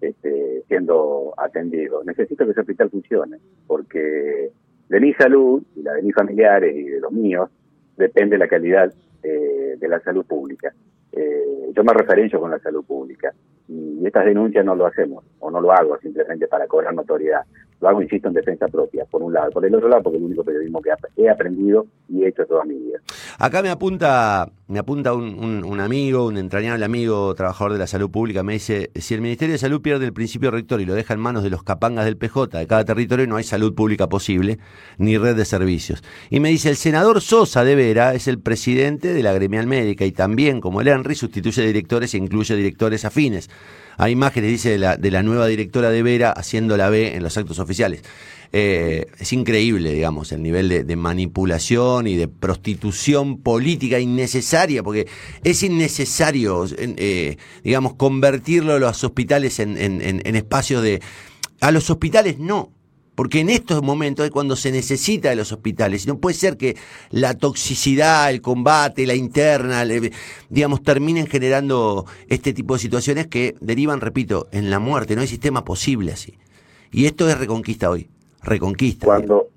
este, 0.00 0.62
siendo 0.68 1.34
atendido? 1.36 2.04
Necesito 2.04 2.44
que 2.44 2.52
ese 2.52 2.60
hospital 2.60 2.90
funcione, 2.90 3.38
porque 3.66 4.52
de 4.88 5.00
mi 5.00 5.12
salud 5.14 5.62
y 5.76 5.82
la 5.82 5.92
de 5.94 6.02
mis 6.02 6.14
familiares 6.14 6.74
y 6.74 6.84
de 6.84 7.00
los 7.00 7.12
míos 7.12 7.50
depende 7.96 8.38
la 8.38 8.48
calidad 8.48 8.92
eh, 9.22 9.76
de 9.78 9.88
la 9.88 10.00
salud 10.00 10.24
pública. 10.24 10.72
Eh, 11.12 11.70
yo 11.74 11.84
me 11.84 11.92
referencio 11.92 12.40
con 12.40 12.50
la 12.50 12.58
salud 12.58 12.84
pública 12.84 13.32
y 13.68 14.04
estas 14.04 14.26
denuncias 14.26 14.64
no 14.64 14.74
lo 14.74 14.86
hacemos 14.86 15.24
o 15.38 15.50
no 15.50 15.60
lo 15.60 15.72
hago 15.72 15.96
simplemente 15.98 16.46
para 16.48 16.66
cobrar 16.66 16.94
notoriedad. 16.94 17.42
Lo 17.80 17.88
hago, 17.88 18.02
insisto, 18.02 18.28
en 18.28 18.34
defensa 18.34 18.66
propia, 18.68 19.04
por 19.04 19.22
un 19.22 19.32
lado. 19.32 19.50
Por 19.50 19.64
el 19.64 19.74
otro 19.74 19.88
lado, 19.88 20.02
porque 20.02 20.16
es 20.16 20.22
el 20.22 20.26
único 20.26 20.44
periodismo 20.44 20.80
que 20.80 20.90
he 21.16 21.28
aprendido 21.28 21.86
y 22.08 22.24
he 22.24 22.28
hecho 22.28 22.46
toda 22.46 22.64
mi 22.64 22.74
vida. 22.74 22.98
Acá 23.38 23.62
me 23.62 23.70
apunta, 23.70 24.48
me 24.66 24.78
apunta 24.78 25.12
un, 25.12 25.62
un, 25.62 25.80
amigo, 25.80 26.24
un 26.24 26.38
entrañable 26.38 26.86
amigo, 26.86 27.34
trabajador 27.34 27.74
de 27.74 27.78
la 27.78 27.86
salud 27.86 28.10
pública, 28.10 28.42
me 28.42 28.54
dice, 28.54 28.90
si 28.94 29.12
el 29.12 29.20
Ministerio 29.20 29.52
de 29.52 29.58
Salud 29.58 29.82
pierde 29.82 30.06
el 30.06 30.14
principio 30.14 30.50
rector 30.50 30.80
y 30.80 30.86
lo 30.86 30.94
deja 30.94 31.12
en 31.12 31.20
manos 31.20 31.42
de 31.42 31.50
los 31.50 31.62
capangas 31.62 32.06
del 32.06 32.16
PJ 32.16 32.58
de 32.58 32.66
cada 32.66 32.84
territorio, 32.84 33.26
no 33.26 33.36
hay 33.36 33.44
salud 33.44 33.74
pública 33.74 34.08
posible, 34.08 34.58
ni 34.96 35.18
red 35.18 35.36
de 35.36 35.44
servicios. 35.44 36.02
Y 36.30 36.40
me 36.40 36.48
dice, 36.48 36.70
el 36.70 36.76
senador 36.76 37.20
Sosa 37.20 37.62
de 37.62 37.74
Vera 37.74 38.14
es 38.14 38.26
el 38.26 38.40
presidente 38.40 39.12
de 39.12 39.22
la 39.22 39.34
gremial 39.34 39.66
médica 39.66 40.06
y 40.06 40.12
también, 40.12 40.62
como 40.62 40.80
el 40.80 40.88
Henry, 40.88 41.14
sustituye 41.14 41.66
directores 41.66 42.14
e 42.14 42.18
incluye 42.18 42.56
directores 42.56 43.04
afines. 43.04 43.50
Hay 43.98 44.12
imágenes, 44.12 44.50
dice, 44.50 44.70
de 44.70 44.78
la, 44.78 44.96
de 44.96 45.10
la 45.10 45.22
nueva 45.22 45.46
directora 45.46 45.90
de 45.90 46.02
Vera 46.02 46.30
haciendo 46.30 46.76
la 46.78 46.88
B 46.88 47.14
en 47.14 47.22
los 47.22 47.36
actos 47.36 47.58
oficiales. 47.58 48.02
Eh, 48.52 49.06
es 49.18 49.32
increíble, 49.32 49.92
digamos, 49.92 50.32
el 50.32 50.42
nivel 50.42 50.86
de, 50.86 50.96
manipulación 50.96 52.06
y 52.06 52.16
de 52.16 52.28
prostitución 52.28 53.38
política 53.38 53.98
innecesaria, 53.98 54.82
porque 54.82 55.06
es 55.42 55.62
innecesario, 55.62 56.66
eh, 56.76 57.36
digamos, 57.62 57.94
convertirlo 57.94 58.74
a 58.74 58.78
los 58.78 59.02
hospitales 59.04 59.58
en, 59.58 59.76
en 59.78 60.36
espacios 60.36 60.82
de... 60.82 61.00
A 61.60 61.70
los 61.70 61.88
hospitales 61.88 62.38
no, 62.38 62.72
porque 63.14 63.40
en 63.40 63.48
estos 63.48 63.82
momentos 63.82 64.24
es 64.24 64.32
cuando 64.32 64.56
se 64.56 64.72
necesita 64.72 65.30
de 65.30 65.36
los 65.36 65.52
hospitales. 65.52 66.06
No 66.06 66.18
puede 66.18 66.36
ser 66.36 66.56
que 66.56 66.76
la 67.10 67.34
toxicidad, 67.34 68.30
el 68.30 68.40
combate, 68.40 69.06
la 69.06 69.14
interna, 69.14 69.84
digamos, 70.48 70.82
terminen 70.82 71.26
generando 71.26 72.06
este 72.28 72.52
tipo 72.52 72.74
de 72.74 72.80
situaciones 72.80 73.28
que 73.28 73.54
derivan, 73.60 74.00
repito, 74.00 74.48
en 74.50 74.70
la 74.70 74.80
muerte. 74.80 75.14
No 75.14 75.22
hay 75.22 75.28
sistema 75.28 75.64
posible 75.64 76.12
así. 76.12 76.34
Y 76.90 77.06
esto 77.06 77.28
es 77.28 77.38
reconquista 77.38 77.88
hoy. 77.88 78.08
Reconquista. 78.44 79.06
Cuando, 79.06 79.48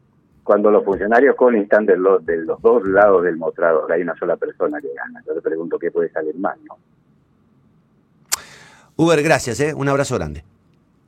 cuando 0.44 0.72
los 0.72 0.84
funcionarios 0.84 1.36
con 1.36 1.56
están 1.56 1.86
de 1.86 1.98
los, 1.98 2.26
de 2.26 2.38
los 2.38 2.62
dos 2.62 2.88
lados 2.88 3.24
del 3.24 3.38
mostrador, 3.38 3.92
hay 3.92 4.02
una 4.02 4.16
sola 4.16 4.38
persona 4.38 4.80
que 4.80 4.94
gana. 4.94 5.22
Yo 5.28 5.34
te 5.34 5.42
pregunto 5.42 5.78
qué 5.78 5.92
puede 5.92 6.10
salir 6.12 6.36
mal, 6.36 6.58
¿no? 6.66 6.78
Uber, 8.96 9.22
gracias, 9.22 9.60
¿eh? 9.60 9.74
Un 9.74 9.88
abrazo 9.90 10.16
grande. 10.16 10.44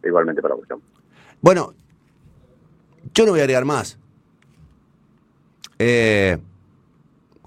Igualmente 0.03 0.41
para 0.41 0.55
vos. 0.55 0.65
Bueno, 1.41 1.73
yo 3.13 3.25
no 3.25 3.31
voy 3.31 3.39
a 3.39 3.43
agregar 3.43 3.65
más. 3.65 3.97
Eh, 5.79 6.37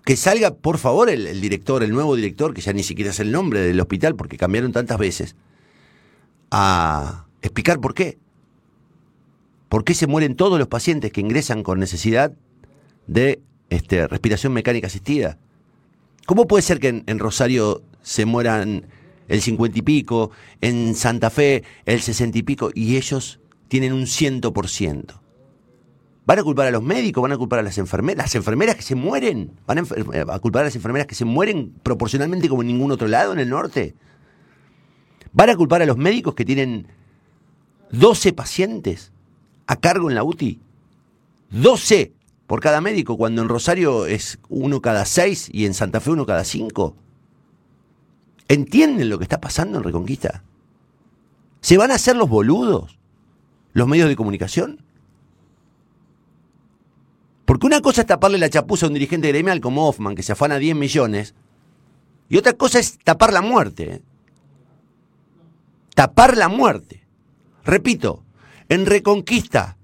que 0.04 0.16
salga, 0.16 0.54
por 0.54 0.78
favor, 0.78 1.08
el, 1.10 1.40
director, 1.40 1.82
el 1.82 1.92
nuevo 1.92 2.16
director, 2.16 2.52
que 2.54 2.60
ya 2.60 2.72
ni 2.72 2.82
siquiera 2.82 3.10
es 3.10 3.20
el 3.20 3.30
nombre 3.30 3.60
del 3.60 3.78
hospital 3.80 4.16
porque 4.16 4.36
cambiaron 4.36 4.72
tantas 4.72 4.98
veces, 4.98 5.36
a 6.50 7.26
explicar 7.40 7.80
por 7.80 7.94
qué. 7.94 8.18
¿Por 9.72 9.84
qué 9.84 9.94
se 9.94 10.06
mueren 10.06 10.36
todos 10.36 10.58
los 10.58 10.68
pacientes 10.68 11.12
que 11.12 11.22
ingresan 11.22 11.62
con 11.62 11.80
necesidad 11.80 12.34
de 13.06 13.40
este, 13.70 14.06
respiración 14.06 14.52
mecánica 14.52 14.88
asistida? 14.88 15.38
¿Cómo 16.26 16.46
puede 16.46 16.60
ser 16.60 16.78
que 16.78 17.02
en, 17.06 17.18
Rosario 17.18 17.82
se 18.02 18.26
mueran 18.26 18.88
el 19.28 19.40
cincuenta 19.40 19.78
y 19.78 19.80
pico, 19.80 20.30
en 20.60 20.94
Santa 20.94 21.30
Fe 21.30 21.64
el 21.86 22.02
sesenta 22.02 22.36
y 22.36 22.42
pico, 22.42 22.70
y 22.74 22.98
ellos 22.98 23.40
tienen 23.68 23.94
un 23.94 24.06
ciento 24.06 24.52
por 24.52 24.68
ciento? 24.68 25.22
¿Van 26.26 26.38
a 26.38 26.42
culpar 26.42 26.66
a 26.66 26.70
los 26.70 26.82
médicos? 26.82 27.22
¿Van 27.22 27.32
a 27.32 27.38
culpar 27.38 27.60
a 27.60 27.62
las 27.62 27.78
enfermeras? 27.78 28.26
¿Las 28.26 28.34
enfermeras 28.34 28.76
que 28.76 28.82
se 28.82 28.94
mueren? 28.94 29.52
¿Van 29.66 29.78
a, 29.78 29.84
a, 30.34 30.38
culpar 30.38 30.60
a 30.60 30.64
las 30.66 30.76
enfermeras 30.76 31.06
que 31.06 31.14
se 31.14 31.24
mueren 31.24 31.72
proporcionalmente 31.82 32.46
como 32.46 32.60
en 32.60 32.68
ningún 32.68 32.92
otro 32.92 33.08
lado 33.08 33.32
en 33.32 33.38
el 33.38 33.48
norte? 33.48 33.94
¿Van 35.32 35.48
a 35.48 35.56
culpar 35.56 35.80
a 35.80 35.86
los 35.86 35.96
médicos 35.96 36.34
que 36.34 36.44
tienen 36.44 36.88
12 37.90 38.34
pacientes 38.34 39.11
a 39.72 39.76
cargo 39.76 40.08
en 40.08 40.14
la 40.14 40.24
UTI? 40.24 40.60
12 41.50 42.12
por 42.46 42.60
cada 42.60 42.80
médico, 42.80 43.16
cuando 43.16 43.42
en 43.42 43.48
Rosario 43.48 44.06
es 44.06 44.38
uno 44.48 44.82
cada 44.82 45.04
seis 45.06 45.48
y 45.50 45.64
en 45.64 45.74
Santa 45.74 46.00
Fe 46.00 46.10
uno 46.10 46.26
cada 46.26 46.44
cinco. 46.44 46.96
¿Entienden 48.48 49.08
lo 49.08 49.18
que 49.18 49.24
está 49.24 49.40
pasando 49.40 49.78
en 49.78 49.84
Reconquista? 49.84 50.44
¿Se 51.60 51.78
van 51.78 51.90
a 51.90 51.94
hacer 51.94 52.16
los 52.16 52.28
boludos 52.28 52.98
los 53.72 53.88
medios 53.88 54.08
de 54.08 54.16
comunicación? 54.16 54.84
Porque 57.46 57.66
una 57.66 57.80
cosa 57.80 58.02
es 58.02 58.06
taparle 58.06 58.38
la 58.38 58.50
chapuza 58.50 58.86
a 58.86 58.88
un 58.88 58.94
dirigente 58.94 59.28
gremial 59.28 59.60
como 59.60 59.88
Hoffman, 59.88 60.14
que 60.14 60.22
se 60.22 60.32
afana 60.32 60.58
10 60.58 60.76
millones, 60.76 61.34
y 62.28 62.36
otra 62.36 62.52
cosa 62.54 62.78
es 62.78 62.98
tapar 62.98 63.32
la 63.32 63.42
muerte. 63.42 64.02
Tapar 65.94 66.36
la 66.36 66.48
muerte. 66.48 67.06
Repito, 67.64 68.24
en 68.72 68.86
Reconquista 68.86 69.76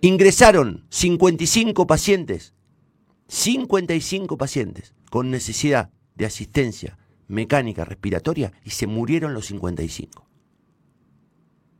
ingresaron 0.00 0.84
55 0.88 1.86
pacientes, 1.86 2.54
55 3.28 4.36
pacientes 4.36 4.96
con 5.10 5.30
necesidad 5.30 5.92
de 6.16 6.26
asistencia 6.26 6.98
mecánica 7.28 7.84
respiratoria 7.84 8.52
y 8.64 8.70
se 8.70 8.88
murieron 8.88 9.32
los 9.32 9.46
55. 9.46 10.26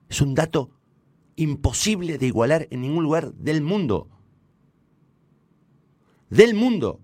Es 0.09 0.21
un 0.21 0.37
dato 0.37 0.71
imposible 1.35 2.17
de 2.17 2.27
igualar 2.29 2.69
en 2.71 2.83
ningún 2.83 3.03
lugar 3.03 3.35
del 3.35 3.61
mundo. 3.61 4.09
Del 6.31 6.55
mundo. 6.55 7.01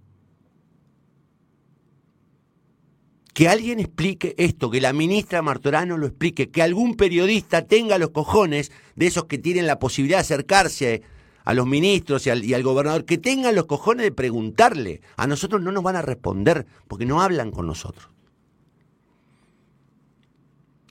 Que 3.38 3.48
alguien 3.48 3.78
explique 3.78 4.34
esto, 4.36 4.68
que 4.68 4.80
la 4.80 4.92
ministra 4.92 5.42
Martorano 5.42 5.96
lo 5.96 6.08
explique, 6.08 6.50
que 6.50 6.60
algún 6.60 6.96
periodista 6.96 7.64
tenga 7.68 7.96
los 7.96 8.10
cojones 8.10 8.72
de 8.96 9.06
esos 9.06 9.26
que 9.26 9.38
tienen 9.38 9.68
la 9.68 9.78
posibilidad 9.78 10.18
de 10.18 10.22
acercarse 10.22 11.02
a 11.44 11.54
los 11.54 11.64
ministros 11.64 12.26
y 12.26 12.30
al, 12.52 12.62
gobernador, 12.64 13.04
que 13.04 13.16
tengan 13.16 13.54
los 13.54 13.66
cojones 13.66 14.02
de 14.02 14.10
preguntarle. 14.10 15.02
A 15.16 15.28
nosotros 15.28 15.62
no 15.62 15.70
nos 15.70 15.84
van 15.84 15.94
a 15.94 16.02
responder 16.02 16.66
porque 16.88 17.06
no 17.06 17.22
hablan 17.22 17.52
con 17.52 17.68
nosotros. 17.68 18.08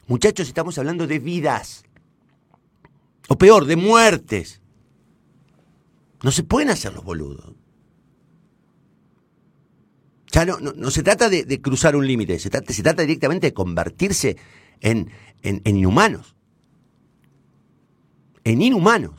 Muchachos, 0.07 0.47
estamos 0.47 0.77
hablando 0.77 1.05
de 1.05 1.19
vidas. 1.19 1.83
O 3.27 3.37
peor, 3.37 3.65
de 3.65 3.75
muertes. 3.75 4.61
No 6.23 6.31
se 6.31 6.43
pueden 6.43 6.69
hacer 6.69 6.93
los 6.93 7.03
boludos. 7.03 7.55
Ya 10.31 10.45
no, 10.45 10.91
se 10.91 11.03
trata 11.03 11.29
de, 11.29 11.61
cruzar 11.61 11.95
un 11.95 12.05
límite, 12.05 12.37
se 12.39 12.49
trata, 12.49 13.01
directamente 13.01 13.47
de 13.47 13.53
convertirse 13.53 14.37
en, 14.81 15.09
en 15.41 15.61
inhumanos. 15.65 16.35
En 18.43 18.61
inhumanos. 18.61 19.11